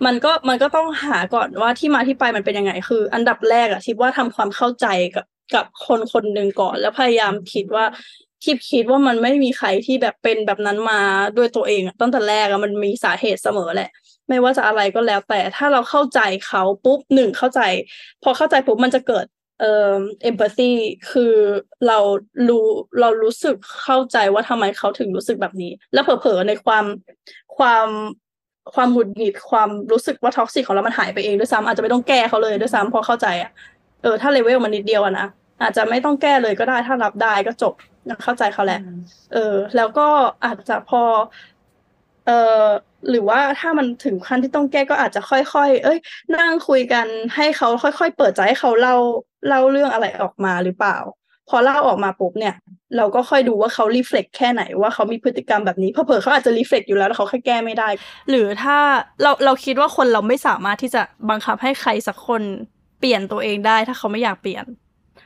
[0.06, 5.26] มันก็มันก็ต้องหาก่อนว่าที่มาที่ไปมันเป็นยังไง คือ อันดับแรกอะทิปว่าทำความเข้าใจกับ
[5.56, 7.86] กับคนคนหนึ่งก่อน แล้วพยายามคิดว่า
[8.44, 11.00] ทิปคิดว่ามันไม่มีใครที่แบบเป็นแบบนั้นมา
[11.38, 13.90] ด้วยตัวเองตั้งแต่แรกอะมันมีสาเหตุเสมอแหละ
[14.30, 17.62] ไม่ว่าจะอะไรก็แล้ว แต่ถ้าเราเข้าใจเขาปุ๊บหนึ่งเข้าใจ
[18.24, 19.26] พอเข้าใจปุ๊บมันจะเกิด
[19.60, 19.94] เอ่อ
[20.30, 20.72] empathy
[21.12, 21.34] คือ
[21.88, 21.98] เรา
[22.48, 22.66] รู้
[23.00, 26.86] เรารู้สึกเข้าใจว่าทำไมเขาถึงรู้สึกแบบนี้ แล้วเผลอๆในความ
[27.58, 27.88] ความ
[28.74, 33.52] ความหงุดหงิดความรู้สึกว่า toxic ของเรามันหายไปเองด้วยซ้ำอาจจะไม่ต้องแก้เขาเลยด้วยซ้ำพอเข้าใจอะ
[34.02, 35.28] เออถ้าเลเวลมันนิดเดียวอะนะ
[35.62, 37.74] อาจจะไม่ต้องแก้เลยก็ได้ถ้ารับได้ก็จบ
[38.24, 38.80] เข้าใจเขาแหละ
[39.34, 40.08] เออ แล้วก็
[40.46, 41.02] อาจจะพอ
[42.26, 42.66] เอ่อ
[43.10, 46.00] หรือว่าถ้ามันถึงขั้นที่ต้องแก้ก็อาจจะค่อยๆ เอ้ย
[46.36, 48.96] นั่งคุยกันให้เขาค่อยๆ เปิดใจให้เขาเล่า
[49.48, 50.98] เล่าเรื่องอะไรออกมาหรือเปล่า
[51.50, 52.56] พอเล่าออกมาปุ๊บเนี่ย
[52.98, 57.90] เราก็ค่อยดูว่าเขารีเฟล็กแค่ไหนว่าเขามีพฤติกรรมแบบนี้เพอเผลอๆเขาอาจจะรีเฟล็กอยู่แล้วแล้วเขาแค่แก้ไม่ได้
[58.30, 58.78] หรือถ้า
[59.22, 62.42] เราเราคิดว่าคนเราไม่สามารถที่จะบังคับให้ใครสักคน
[63.00, 64.66] เปลี่ยนตัวเองได้ถ้าเขาไม่อยากเปลี่ยน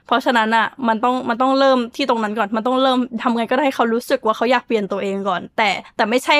[0.05, 6.37] เพราะฉะนั้นอะมันต้องมันต้องเริ่มที่ตรงนั้นก่อน มันต้องเริ่มทำไงก็ได้ให้เขารู้สึกว่าเขาอยากเปลี่ยนตัวเองก่อน แต่แต่ไม่ใช่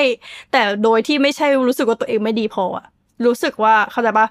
[0.52, 2.86] แต่โดยที่ไม่ใช่รู้สึกว่าตัวเองไม่ดีพออะ
[3.26, 4.26] รู้สึกว่าเข้าใจปะ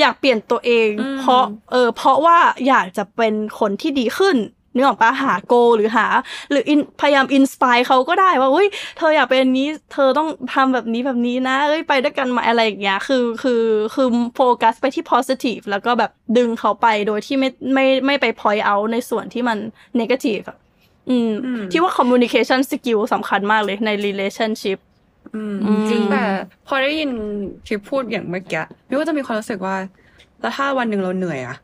[0.00, 1.42] อยากเปลี่ยนตัวเองอืมเพราะ
[1.72, 4.36] เออเพราะว่าอยากจะเป็นคนที่ดีขึ้น
[4.74, 6.06] นึกออกปะหาโก หรือหา
[6.50, 13.62] หรือ in พยายามอินสปายเขาก็ได้ว่าเฮ้ยเธออยากเป็นอันนี้ เธอต้องทำแบบนี้แบบนี้นะเอ้ยไปด้วยกันมาอะไรอย่างเงี้ยคือคือ
[13.94, 19.58] คือโฟกัสไปที่ positive แล้วก็แบบดึงเขาไปโดยที่ไม่ไม่ไม่ไป point out ในส่วนที่มัน
[20.00, 20.58] negative อะ
[21.10, 24.78] อืมอืมที่ว่า communication skill สำคัญมากเลยใน relationship
[25.34, 26.22] อืมอืมจริงแต่
[26.66, 27.10] พอได้ยิน
[27.66, 29.76] ที่พูดอย่างเมื่อกี้มิวก็จะมีความรู้สึกว่า
[30.40, 31.56] แล้วถ้าวันหนึ่งเราเหนื่อยอะ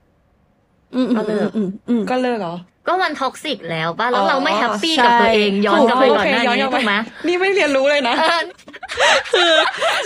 [0.94, 2.57] อืมอืก็มเลิกอืมอืมก็เลิกเหรอ
[2.88, 6.94] ก็มันท็อกซิกแล้วป่ะแล้วอ๋อเราไม่แฮปปี้ใช่กับตัวเองย้อนกลับไปโอก่อนเคหน้าย้อนนี้กลับไปถูกไหม
[7.27, 8.42] นี่ไม่เรียนรู้เลยนะเออ
[9.33, 9.53] คือ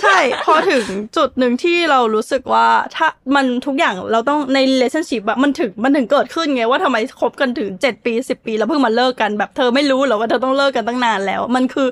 [0.03, 0.85] ใช่พอถึง
[1.17, 2.67] จุดหนึ่งที่เรารู้สึกว่า
[2.97, 11.89] ถ้ามันทุกอย่างเราต้องใน relationship อะมันถึงมันถึงเกิดขึ้นไงว่าทำไมคบกันถึงเจ็ดปีสิบปีแล้วเพิ่งมาเลิกกันแบบเธอไม่รู้เหรอว่าเธอต้องเลิกกันตั้งนานแล้ว มันคือ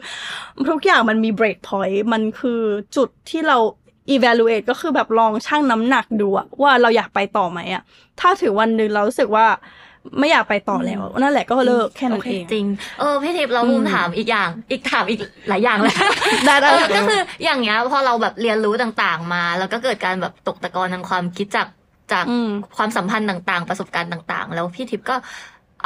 [0.71, 2.61] ทุกอย่างมันมี break point มันคือ
[2.97, 3.59] จุดที่เรา
[4.15, 7.83] evaluate ก็คือแบบลองชั่งน้ำหนักดูอะว่าเราอยากไปต่อไหมอะ
[8.21, 9.47] ถ้าถึงวันหนึ่งเรารู้สึกว่า
[10.19, 12.67] ไม่อยากไปต่อแล้ว นั่นแหละก็เลิกแค่นั้นเองจริง
[13.01, 15.95] เออพี่ทิพย์เราอืมมุมถามอีกอย่าง อีกถามอีกหลายอย่างเลย
[16.47, 21.69] ได้ได้เออก็คืออย่างเงี้ยพอเราแบบเรียนรู้ต่างๆมา แล้วก็เกิดการแบบตกตะกอนทางความคิดจาก
[22.13, 25.17] จากอืมความสัมพันธ์ต่างๆ ประสบการณ์ต่าง ๆ แล้วพี่ทิพย์ก็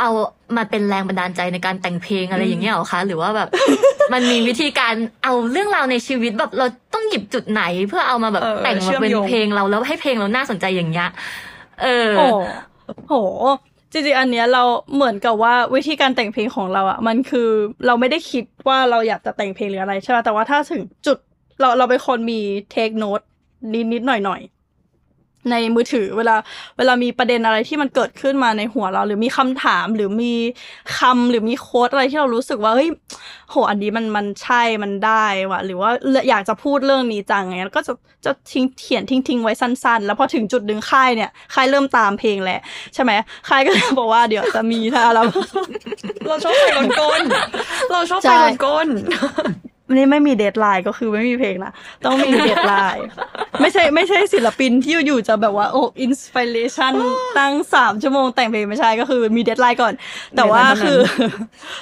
[0.01, 0.11] เอา
[0.57, 3.49] มาเป็นแรงบันดาลใจในการแต่งเพลงอะไรอย่างเงี้ยเหรอคะ หรือว่าแบบ
[4.13, 11.09] มันมีวิธีการเอาเรื่องราวในชีวิตแบบเราต้องหยิบจุดไหน เพื่อเอามาแบบเออแต่งเชื่มาอมเป็นโยงเพลงเราแล้วให้เพลงเราน่าสนใจอย่างเงี้ย
[11.83, 12.13] เออ
[12.87, 13.15] โอ้โห
[13.95, 14.63] จริงๆอันเนี้ยเรา
[14.95, 17.49] เหมือนกับว่าวิธีการแต่งเพลงของเราอะมันคือ
[17.87, 21.19] เราไม่ได้คิดว่าเราอยากจะแต่งเพลงหรืออะไรใช่ไหมแต่ว่าถ้าถึงจุด
[21.61, 22.41] เราเราเป็นคนมี
[22.73, 23.23] เทคโน e
[23.75, 24.54] นิดนิดๆหน่อยหน่อยๆ
[25.51, 26.37] ในมือถือเวลา
[26.77, 30.35] เวลามีประเด็นอะไรที่มันเกิดขึ้นมาในหัวเรา หรือมีคำถามหรือมี
[30.99, 32.91] คำหรือมีโค้ดอะไรที่เรารู้สึกว่าเฮ้ย
[33.51, 35.91] โหอันนี้มันมันใช่มันได้ว่ะหรือว่า
[36.29, 37.93] อยากจะพูดเรื่องนี้จังไงก็จะ
[38.25, 42.61] จะทิ้งเขียนทิ้งทิ้งไว้สั้น ๆ แล้วพอถึงจุดดึงค่ายเนี่ยค่ายเริ่มตามเพลงแล้ว
[42.95, 43.13] ใช่ไหม
[43.49, 45.23] ค่ายก็บอกว่าเดี๋ยวจะมีถ้าเรา
[46.29, 47.23] เราชอบไฟลนก้น
[47.93, 48.89] เราชอบไฟลนก้น
[49.87, 51.73] แหมไม่ไม่มีเดทไลน์ก็คือไม่มีเพลงนะ
[52.05, 53.05] ต้องมี deadline
[53.61, 56.93] ไม่ใช่ไม่ใช่ศิลปินที่อยู่ๆจะแบบว่าโอ้ inspiration
[57.39, 59.95] ตั้งสามชั่วโมงแต่งเพลงไม่ใช่ก็คือมี deadline ก่อน
[60.37, 60.99] แต่ว่าคือ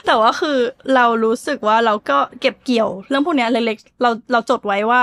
[0.07, 0.59] แต่ว่าคือ
[0.95, 5.03] เรารู้สึกว่าเราก็เก็บเกี่ยวเรื่องพวกเนี้ยเล็กๆเราเราจดไว้ว่า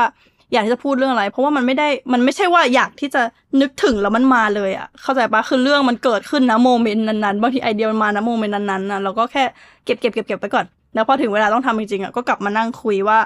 [0.53, 3.21] อยากที่จะพูดเรื่องอะไร เพราะว่ามันไม่ได้มันไม่ใช่ว่าอยากที่จะ
[3.61, 9.43] นึกถึงแล้วมันมาเลยอะเข้าใจปะคือเรื่องมันเกิดขึ้นณ moment นั้นๆบางทีไอเดียมันมาณ moment นั้นๆนะเราก็แค่
[9.85, 13.19] เก็บเก็บเก็บเก็บไปก่อน แล้วพอถึงเวลาต้องทำจริงๆอะก็กลับมานั่งคุยว่า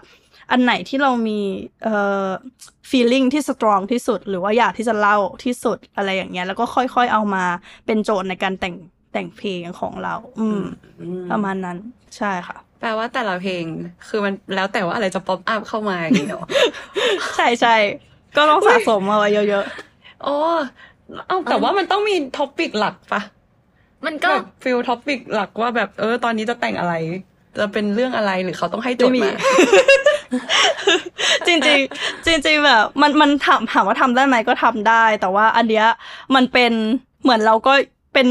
[0.52, 1.40] อันไหนที่เรามี
[1.84, 1.96] เอ่
[2.26, 2.28] อ
[2.90, 7.44] feeling ที่ strong ที่สุด หรือว่าอยากที่จะเล่าที่สุดอะไรอย่างเงี้ย แล้วก็ค่อยๆเอามา
[7.86, 8.76] เป็นโจทย์ในการแต่ง
[9.14, 10.62] แต่งเพลงของเรา อืม
[11.32, 11.78] ประมาณนั้น
[12.18, 13.64] ใช่ค่ะ แปลว่าแต่ละเพลง
[14.08, 16.48] คือมันแล้วแต่ว่าอะไรจะ pop up เข้ามาอย่างเงี้ยเหรอ
[17.36, 17.76] ใช่ใช่
[18.36, 19.66] ก็ต้องสะสมเอาไว้เยอะ
[20.24, 20.36] โอ้
[21.28, 23.22] เอาแต่ว่ามันต้องมี topic หลักปะ
[24.06, 26.94] มันก็แบบ feel topic หลักว่าแบบเออ ตอนนี้จะแต่งอะไร
[27.60, 35.86] จะเป็นเรื่องอะไรหรือเขาต้องให้โจทย์ไม่มีมาๆจริงๆจริงๆแบบมันมันถามถามว่าทำได้ไหมก็ทำได้ แต่ว่าอันเนี้ย
[36.36, 36.72] มันเป็น
[37.24, 37.74] เหมือนเราก็
[38.14, 38.28] เป็น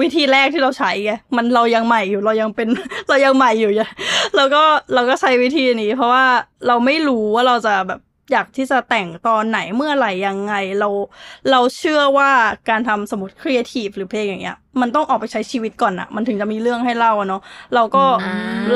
[0.00, 2.68] วิธีแรกที่เราใช้ไงมันเรายังใหม่อยู่เรายังเป็น
[3.08, 3.82] เรายังใหม่อยู่ไง
[4.36, 4.62] แล้วก็
[4.94, 6.24] เราก็ใช้วิธีนี้ เพราะว่า
[6.66, 8.00] เราไม่รู้ว่าเราจะแบบ
[8.32, 10.88] อยากที่จะแต่งตอนไหนเมื่อไหร่ยังไง เรา
[11.50, 12.30] เราเชื่อว่า
[12.68, 17.42] การทำสมมติครีเอทีฟหรือเพลงอย่างเงี้ย มันต้องออกไปใช้ชีวิตก่อนอะมันถึงจะมีเรื่องให้เล่าอะเนาะ
[17.74, 18.34] เราก็อ่า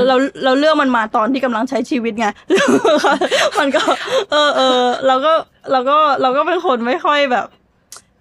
[0.09, 2.27] เราเราเรื่องมันมาตอนที่กำลังใช้ชีวิตไง
[3.59, 3.83] มันก็
[4.33, 5.33] เออเออเราก็
[5.73, 7.47] เราก็เราก็เป็นคนไม่ค่อยแบบ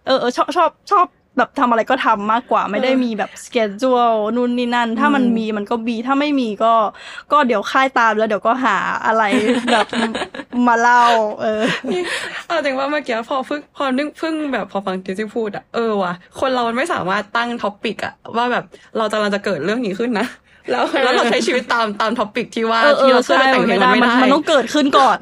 [0.06, 1.06] เออเออชอบชอบชอบ
[1.38, 6.74] แบบทำอะไรก็ทำมากกว่าไม่ได้มีแบบสเกจ u l e นู่นนี่นั่น ถ้ามันมีมันก็บีถ้าไม่มีก็
[7.32, 9.24] ก็เดี๋ยวค่ายตามแล้วเดี๋ยวก็หาอะไร
[9.72, 9.88] แบบ
[10.68, 11.06] มาเล่า
[11.42, 11.62] เออ
[12.48, 18.64] เอาจริงว่าเมื่อกี้พอเพิ่งพอนึกเพิ่งแบบพอฟังจิซี่พูดอะเออว่ะคนเรามันไม่สามารถตั้งท็อปิกอะว่าแบบ
[18.98, 20.28] เราจะกำลังจะเกิดเรื่องนี้ขึ้นนะ
[20.72, 25.20] แล้วแล้วเราใช้ชีวิตตามตามท็อปิกที่ว่าเออเอที่อเราเชื่อใช่เราแต่งมันเพลไม่งได้มันไม่มันได้มันต้องเกิดขึ้นก่อน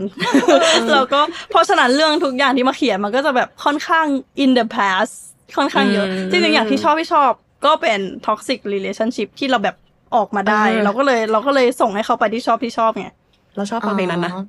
[0.93, 4.05] แล้วก็เพราะฉะนั้นเรื่องทุกอย่างที่มาเขียนมันก็จะแบบค่อนข้าง
[4.43, 5.15] in the past
[5.57, 7.31] ค่อนข้างเยอะอืมจริงๆอย่างที่ชอบที่ชอบ
[7.65, 9.75] ก็เป็น toxic relationship ที่เราแบบ
[10.15, 13.07] ออกมาได้เออเราก็เลยเราก็เลยส่งให้เขาไปที่ชอบที่ชอบไง
[13.55, 14.43] เราชอบฟังเพลงนั้นนะอ๋อ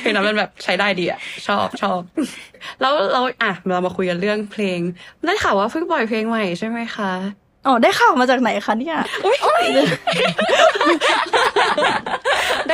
[0.00, 2.00] เพลงนั้นมันแบบใช้ได้ดีอะชอบชอบ
[2.80, 4.78] แล้วเราอะเรามาคุยกันเรื่องเพลง
[5.26, 7.12] ได้ข่าวว่าเพิ่งปล่อยเพลงใหม่ใช่ไหมคะ
[7.66, 8.98] อ๋อได้ข่าวมาจากไหนคะเนี่ย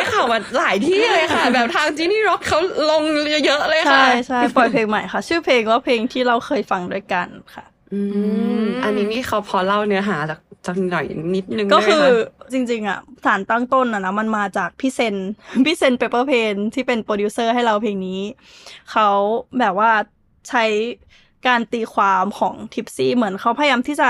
[0.03, 3.03] ได้ข่าวมาหลายที่เลยค่ะ แบบทางจีนี่ร็อกเขาลง
[3.47, 8.01] เยอะๆเลยค่ะ ใช่ใช่ปล่อยเพลงใหม่ค่ะ ชื่อเพลงว่าเพลงที่เราเคยฟังด้วยกันค่ะอื
[8.63, 15.15] มอันนี้นี่เขาพอเล่าเนื้อหาจากจังหน่อยนิดนึงก็ได้ไหมคือคะจริง ๆ อะฐานตั้งต้นอะนะมันมาจากพี่เซน
[15.67, 18.21] พี่เซน Paper Planes ที่เป็นโปรดิวเซอร์ให้เราเพลงนี้
[18.91, 19.09] เขา
[19.59, 19.91] แบบว่า
[20.49, 20.65] ใช้
[21.47, 24.09] การตีความของทิปซี่เหมือนเขาพยายามที่จะ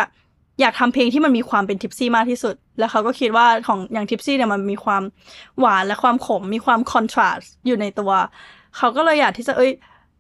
[0.61, 5.03] อยากทำเพลงที่มันมีความเป็นทิปซี่มากที่สุด แล้วเขาก็คิดว่าของอย่างทิปซี่เนี่ยมันมีความ
[5.61, 8.13] หวานและความขม มีความ contrast อยู่ในตัว
[8.77, 9.73] เขาก็เลยอยากที่จะเอ้ย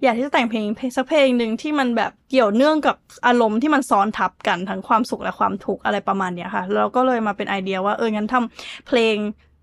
[0.02, 9.16] อยากที่จะแต่งเพลงเพลงสักเพลงหนึ่งที่มันแบบเกี่ยวเนื่องกับอารมณ์ที่มันซ้อนทับกันทั้งความสุขและความทุกข์อะไรประมาณเนี้ยค่ะ แล้วก็เลยมาเป็นไอเดียว่าเอองั้นทำเพลง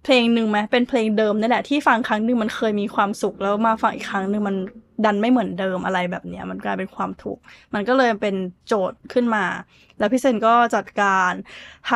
[0.03, 4.55] เพลงหนึ่งไหมเป็นเพลงเดิมนี่แหละที่ฟังครั้งหนึ่งมันเคยมีความสุขแล้วมาฟังอีกครั้งหนึ่งมัน
[5.05, 7.41] ดันไม่เหมือนเดิมอะไรแบบเนี้ยมันกลายเป็นความทุกข์
[7.73, 8.35] มันก็เลยเป็น
[8.67, 9.45] โจทย์ขึ้นมา
[9.99, 11.31] แล้วพี่เซนก็จัดการ
[11.91, 11.93] ท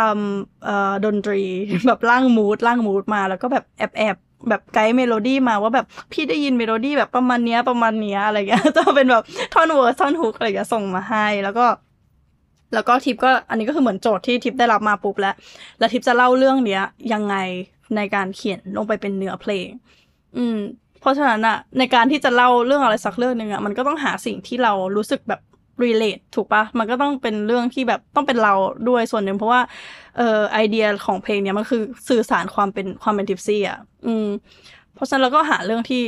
[0.49, 1.41] ำดนตรี
[1.87, 4.17] แบบร่างมูดร่างมูดมาแล้วก็แบบแอบแอบ
[4.49, 9.23] แบบ guide melody มาว่าแบบพี่ได้ยินเมโลดี้แบบประมาณเนี้ยประมาณเนี้ยอะไรเงี้ยจะเป็นแบบ
[9.53, 11.65] ท่อน verse ท่อน hook อะไรเงี้ยส่งมาให้แล้วก็
[12.73, 15.35] แล้วก็ทิปก็อันนี้ก็คือเหมือนโจทย์ที่ทิปได้รับมาปุ๊บแล้ว
[15.79, 16.81] แล้วทิปจะเล่าเรื่องเนี้ย
[17.13, 17.35] ยังไง
[17.97, 19.67] ในการเขียนลงไปเป็นเนื้อเพลง
[20.37, 20.57] อืม
[20.99, 25.41] เพราะฉะนั้นอะในการที่จะเล่าเรื่องอะไรสักเรื่องหนึ่งอะมันก็ต้องหาสิ่งที่เรารู้สึกแบบ
[25.83, 28.53] relate ถูกปะมันก็ต้องเป็นเรื่องที่แบบต้องเป็นเรา
[28.89, 29.61] ด้วยส่วนหนึ่งเพราะว่า
[30.17, 34.27] เอ่อไอเดียของเพลงเนี้ยมันคือสื่อสารความเป็นความเป็นทิปซี่อะอืม
[34.93, 36.03] เพราะฉะนั้นเราก็หาเรื่องที่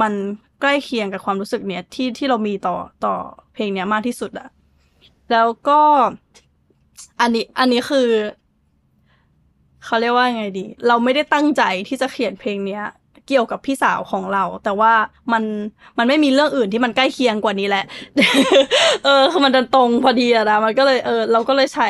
[0.00, 0.12] มัน
[0.60, 3.14] ใกล้เคียงกับความรู้สึกเนี้ยที่ที่เรามีต่อต่อ
[3.54, 4.48] เพลงเนี้ยมากที่สุดอะ
[5.32, 5.80] แล้วก็
[7.20, 8.08] อันนี้อันนี้คือ
[9.86, 12.84] เขาเรียกว่าไงดี เราไม่ได้ตั้งใจที่จะเขียนเพลงเนี้ย
[13.28, 14.92] เกี่ยวกับพี่สาวของเรา แต่ว่า
[15.32, 15.44] มัน
[15.98, 17.84] มันไม่มีเรื่องอื่นที่มันใกล้เคียงกว่านี้แหละ
[19.04, 21.88] เออคือมันดันตรงพอดีอะนะมันก็เลยเออเราก็เลยใช้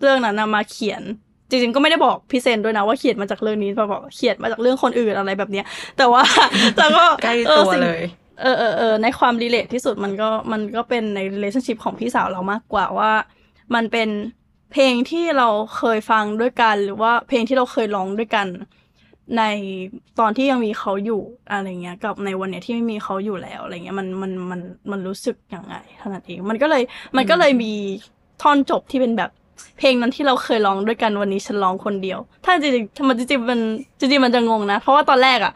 [0.00, 1.02] เรื่องนั้นนะมาเขียน
[1.50, 5.66] จริงๆก็ไม่ได้บอกพี่เซนด้วยนะว่าเขียนมาจากเรื่องนี้เพราะบอกเขียนมาจากเรื่องคนอื่นอะไรแบบเนี้ย
[5.98, 6.22] แต่ว่า
[6.76, 8.02] แต่ก็ใกล้ออตัวสิ่งเลย
[8.42, 13.10] เออเออเออในความรีเลทที่สุดมันก็มันก็เป็นใน relationship ของพี่สาวเรามากกว่าว่า
[13.74, 14.08] มันเป็น
[14.72, 18.46] เพลงที่เราเคยฟังด้วยกัน หรือว่าเพลงที่เราเคยร้องด้วยกัน
[19.38, 19.42] ใน
[20.18, 24.60] ตอนที่ยังมีเขาอยู่อะไรเงี้ย กับในวันเนี้ยที่ไม่มีเขาอยู่แล้วอะไรเงี้ยมันมันมัน
[24.90, 26.82] มันรู้สึกยังไงเท่านั้นเองมันก็เลย
[27.16, 27.72] มันก็เลยมี
[28.42, 29.30] ท่อนจบที่เป็นแบบ
[29.78, 33.60] เพลงนั้นที่เราเคยร้องด้วยกันวันนี้ฉันร้องคนเดียว ถ้าจริงๆมันจริงๆมัน
[33.98, 35.52] จริงๆมันจะงงนะ เพราะว่าตอนแรกอะ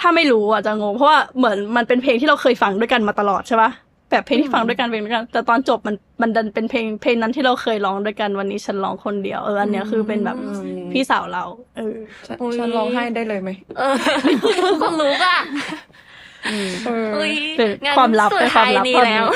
[0.00, 3.70] ถ้าไม่รู้อะจะงง เพราะว่าเหมือนมันเป็นเพลงที่เราเคยฟังด้วยกันมาตลอดใช่ปะ
[4.14, 10.36] แบบเพลงที่ฟังด้วยกันเพลงด้วยกัน แต่ตอนจบมันมันดันเป็นเพลงเพลงนั้นที่เราเคยร้องด้วยกันวันนี้ฉันร้องคนเดียวเอออันเนี้ยคือเป็นแบบ
[10.92, 11.44] พี่สาวเรา
[11.76, 11.96] เออ
[12.26, 13.94] ฉันฉันร้องไห้ได้เลยไหมเออ
[14.82, 15.38] คนรู้อะ
[16.86, 19.26] เอออุ้ยเป็นงั้นความลับสุดเป็นความท้ายลับนี้ตอนนี้แล้ว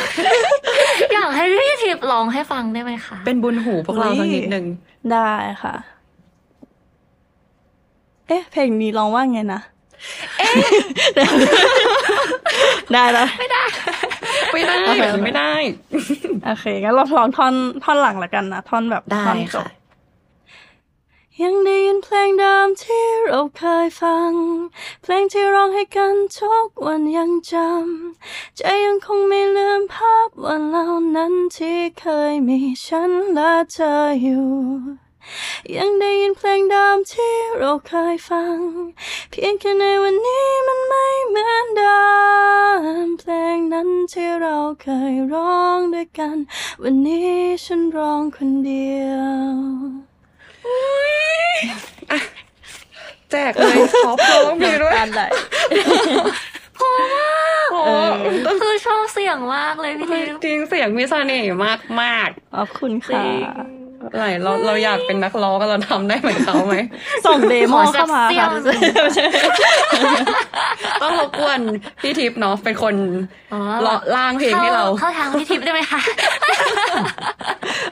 [1.15, 4.65] อยากให้พี่ทิพย์ร้องให้ฟังได้ไหมคะ เป็นบุญหูพวกเราสักนิดนึง
[5.13, 5.75] ได้ค่ะ
[8.27, 9.61] เอ๊ะ เพลงนี้ร้องว่าไงนะ
[12.95, 13.63] ได้แล้วไม่ได้
[14.85, 15.53] โอเค แบบนี้ไม่ได้
[16.47, 19.69] โอเคงั้นเราลองท่อนท่อนหลังละกันนะท่อนแบบได้ท่อนจค่ะ บ
[21.43, 24.33] ยังได้ยินเพลงเดิมที่เราเคยฟัง
[25.03, 30.87] เพลงที่ร้องให้กันทุกวันยังจำใจยังคงไม่ลืมภาพวันเหล่า
[31.17, 33.93] นั้นที่เคยมีฉันและเธอ
[34.23, 34.49] อยู่
[35.77, 38.59] ยังได้ยินเพลงเดิมที่เราเคยฟัง
[39.31, 42.01] เพียงแค่ในวันนี้มันไม่เหมือนเดิ
[43.05, 46.37] มเพลงนั้นที่เราเคยร้องด้วยกัน
[46.83, 47.31] วันนี้
[47.65, 49.55] ฉันร้องคนเดียว
[53.31, 55.23] แจกเลยขอพร้อมมีด้วยการไหน
[57.73, 57.81] โอ้
[58.63, 63.78] คือชอบเสียงมากเลยพี่ทิพย์จริงเสียงมีเสน่ห์มากมากขอบคุณค่ะ
[64.11, 66.75] ๆอะไรเราเราอยากเป็นนักร้องกันเราทำได้เหมือนเขาไหม
[67.27, 68.81] ส่งเดโมเข้ามาขอสักเสี้ยค่ะวหนึ่ง
[71.03, 71.61] ต้องรบกวน
[72.03, 72.95] พี่ทิพย์เนาะเป็นคน
[73.53, 76.01] อ๋อเลาะล่างเพลงให้เรา เข้าทางพี่ทิพย์ได้ไหมคะ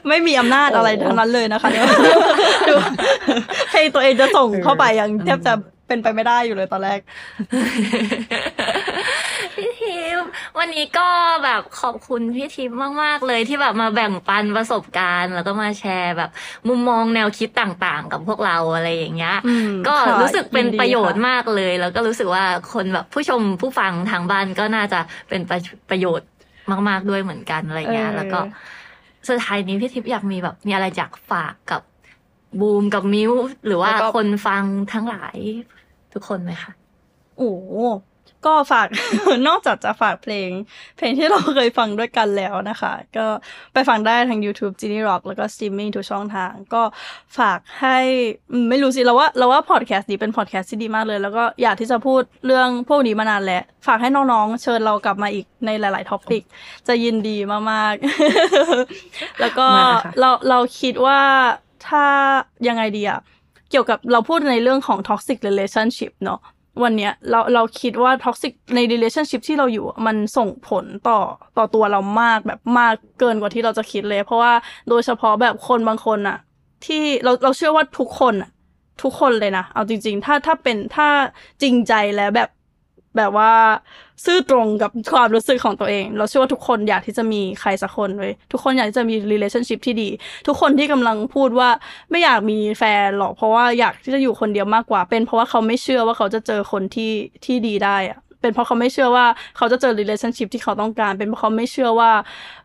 [0.07, 1.85] ไม่มีอำนาจอะไรทั้งนั้นเลยนะคะเนี่ย
[2.69, 2.75] ดู
[3.71, 5.53] เพลงตัวเองจะส่งเข้าไปยังแทบจะ
[5.87, 6.99] เป็นไปไม่ได้อยู่เลยตอนแรก
[7.51, 8.86] พี่ทิพย์
[10.57, 11.07] วันนี้ก็
[11.43, 16.29] แบบขอบคุณพี่ทิพย์มากๆเลยที่แบบมาแบ่งปันประสบการณ์ แล้วก็มาแชร์แบบ
[16.67, 22.43] มุมมองแนวคิดต่างๆ กับพวกเราอะไรอย่างเงี้ยอืมก็ค่ะรู้สึกเป็นยินดีประโยชน์ค่ะมากเลย แล้วก็รู้สึกว่า
[22.73, 26.29] คนแบบผู้ชมผู้ฟังทางบ้านก็น่าจะเป็นประประโยชน์
[26.89, 28.39] มาก ๆด้วยเหมือนกันอะไรเงี้ยแล้วก็
[29.27, 31.81] สุดท้ายนี้พี่ทิพย์อยากมีแบบมีอะไรอยากฝากกับ
[32.59, 33.31] บูมกับมิว
[33.65, 35.37] หรือว่าแล้วก็คนฟังทั้งหลาย
[36.13, 36.71] ทุกคนไหมคะ
[37.37, 37.51] โอ้
[38.45, 38.87] ก็ฝาก
[39.47, 40.49] นอกจากจะฝากเพลง
[40.97, 43.25] เพลงที่เราเคยฟังด้วยกันแล้วนะคะ ก็
[43.73, 46.83] ไปฟังได้ทาง YouTube g e n i Rock แล้วก็ streaming ทุกช่องทาง ก็
[47.39, 47.97] ฝากให้
[48.51, 56.43] อืมไม่รู้สิเราว่าเราว่าพอดแคสต์นี้เป็นพอดแคสต์ที่ดีมากเลย แล้วก็อยากที่จะพูดเรื่องพวกนี้มานานแล้ว ฝากให้น้องๆ เชิญเรากลับมาอีกในหลาย ๆ topic
[56.87, 57.37] จะยินดี
[57.71, 61.21] มากๆ แล้วก็มาค่ะเราเราคิดว่า
[61.87, 62.05] ถ้า
[62.67, 63.19] ยังไงดีอะ
[63.71, 66.39] เกี่ยวกับเราพูดในเรื่องของ toxic relationship เนาะ
[66.83, 71.19] วันเนี้ยเราเราคิดว่า toxic ใน relationship ที่เราอยู่มันส่งผลต่อ
[71.57, 74.53] ต่อตัวเรามากแบบมากเกินกว่าที่เราจะคิดเลย เพราะว่า
[74.89, 76.37] โดยเฉพาะแบบคนบางคนอะ
[76.85, 78.49] ที่เราเราเชื่อว่าทุกคนอะ
[79.03, 81.07] ทุกคนเลยนะ เอาจริง ๆ ถ้าถ้าเป็นถ้า
[81.61, 82.49] จริงใจแล้วแบบ
[83.17, 83.51] แบบว่า
[84.25, 90.09] ซื่อตรงกับความรู้สึกของตัวเอง เราเชื่อว่าทุกคนอยากที่จะมีใครสักคนเว้ยทุกคนอยากที่จะมี relationship ที่ดี
[90.47, 91.69] ทุกคนที่กำลังพูดว่า
[92.11, 97.11] ไม่อยากมีแฟนหรอก เพราะว่าอยากที่จะอยู่คนเดียวมากกว่า เป็นเพราะว่าเขาไม่เชื่อว่าเขาจะเจอคนที่
[97.45, 99.25] ที่ดีได้อะเป็นเพราะเขาไม่เชื่อว่า
[99.57, 102.11] เขาจะเจอ relationship ที่เขาต้องการ เป็นเพราะเขาไม่เชื่อว่า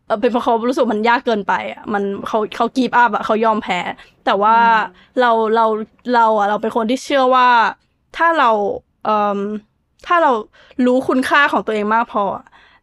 [0.07, 3.81] เออเป็นเพราะเขารู้สึกมันยากเกินไปอะมันเขาเขากีบอัพอะเขายอมแพ้
[4.25, 4.57] แต่ว่า
[5.21, 5.67] เราเรา
[6.15, 7.49] เราอะเราเป็นคนที่เชื่อว่า
[8.17, 8.51] ถ้าเรา
[9.05, 9.39] เอ่ม
[10.07, 10.33] ถ้าเรา
[10.87, 12.25] รู้คุณค่าของตัวเองมากพอ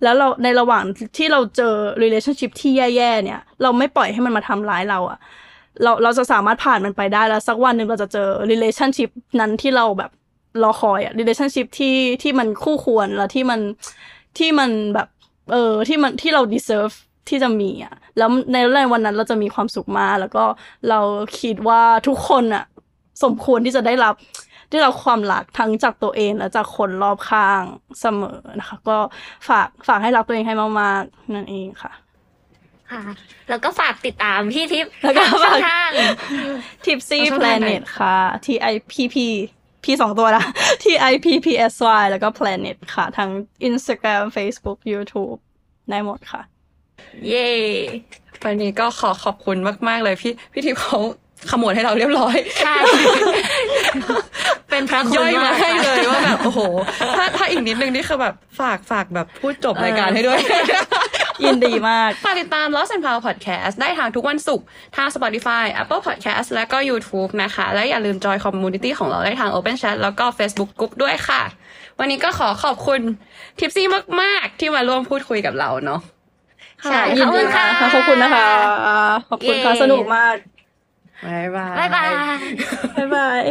[0.04, 0.84] แล้วเราในระหว่าง
[1.18, 5.20] ที่เราเจอ relationship ที่แย่ๆเนี่ย เราไม่ปล่อยให้มันมาทำร้ายเราอะ
[5.84, 9.10] เราเราจะสามารถผ่านมันไปได้แล้วสักวันหนึ่งเราจะเจอ relationship
[9.40, 10.12] นั้นที่เราแบบ
[10.64, 13.60] รอคอยอะ relationship ที่ที่มันคู่ควรแล้วที่มัน
[14.38, 15.08] ที่มันแบบ
[15.52, 16.96] เออที่มันที่เรา deserve
[17.30, 20.44] ที่จะมีอะแล้วในในวันนั้นเราจะมีความสุขมากแล้วก็
[20.90, 21.00] เรา
[21.40, 22.66] คิดว่าทุกคนอะ
[23.24, 24.16] สมควรที่จะได้รับ
[24.70, 27.62] ได้รับความรักทั้งจากตัวเองและจากคนรอบข้าง
[28.02, 28.98] เสมอนะคะ ก็
[29.48, 31.92] ฝากฝากให้รักตัวเองให้มากๆนั่นเองค่ะ
[32.92, 33.02] ค่ะ
[33.50, 35.90] แล้วก็ฝากติดตามพี่ทิพย์แล้วก็ทางช่องทาง
[36.86, 38.16] Tipsy เอาช่องทางไหน Planet ค่ะ
[38.46, 39.18] T I P P
[39.84, 40.46] P สองตัวนะ
[40.84, 43.30] T I P P S Y แล้วก็ Planet ค่ะ ทั้ง
[43.70, 45.38] Instagram Facebook YouTube
[45.90, 46.42] ได้หมดค่ะ
[47.28, 47.50] เย่
[48.44, 49.58] วันนี้ก็ขอขอบคุณ
[49.88, 51.00] มาก ๆ เลยพี่พี่ทิพย์เขา
[51.52, 52.76] ขมวดให้เราเรียบร้อย ใช่
[54.70, 56.60] เป็นพระคุณย่อยมาากให้เลยค่ะว่าแบบ โอ้โห
[57.18, 60.40] ถ้าถ้าอีกนิดนึงนี่คือแบบฝากฝากแบบพูดจบรายการให้ด้วย
[61.44, 64.66] ยินดีมาก ฝากติดตาม Lost and Found Podcast ได้ทางทุกวันศุกร์
[64.96, 70.92] ทาง Spotify Apple Podcast และก็ YouTube นะคะ และอย่าลืม join community ของเราได้ทาง Open Chat แล้วก็ Facebook Group
[71.04, 71.42] ด้วยค่ะ
[72.00, 73.02] วันนี้ก็ขอขอบคุณ
[73.60, 73.88] ทิปซี่
[74.22, 76.02] มาก ๆ ที่มาร่วมพูดคุยกับเราเนาะ
[76.86, 78.48] ใช่ยิขนอบดีคุณค่ะมากขอบคุณนะคะ
[79.30, 80.36] ขอบคุณค่ะเย้สนุกมาก
[83.00, 83.44] บ๊ายบาย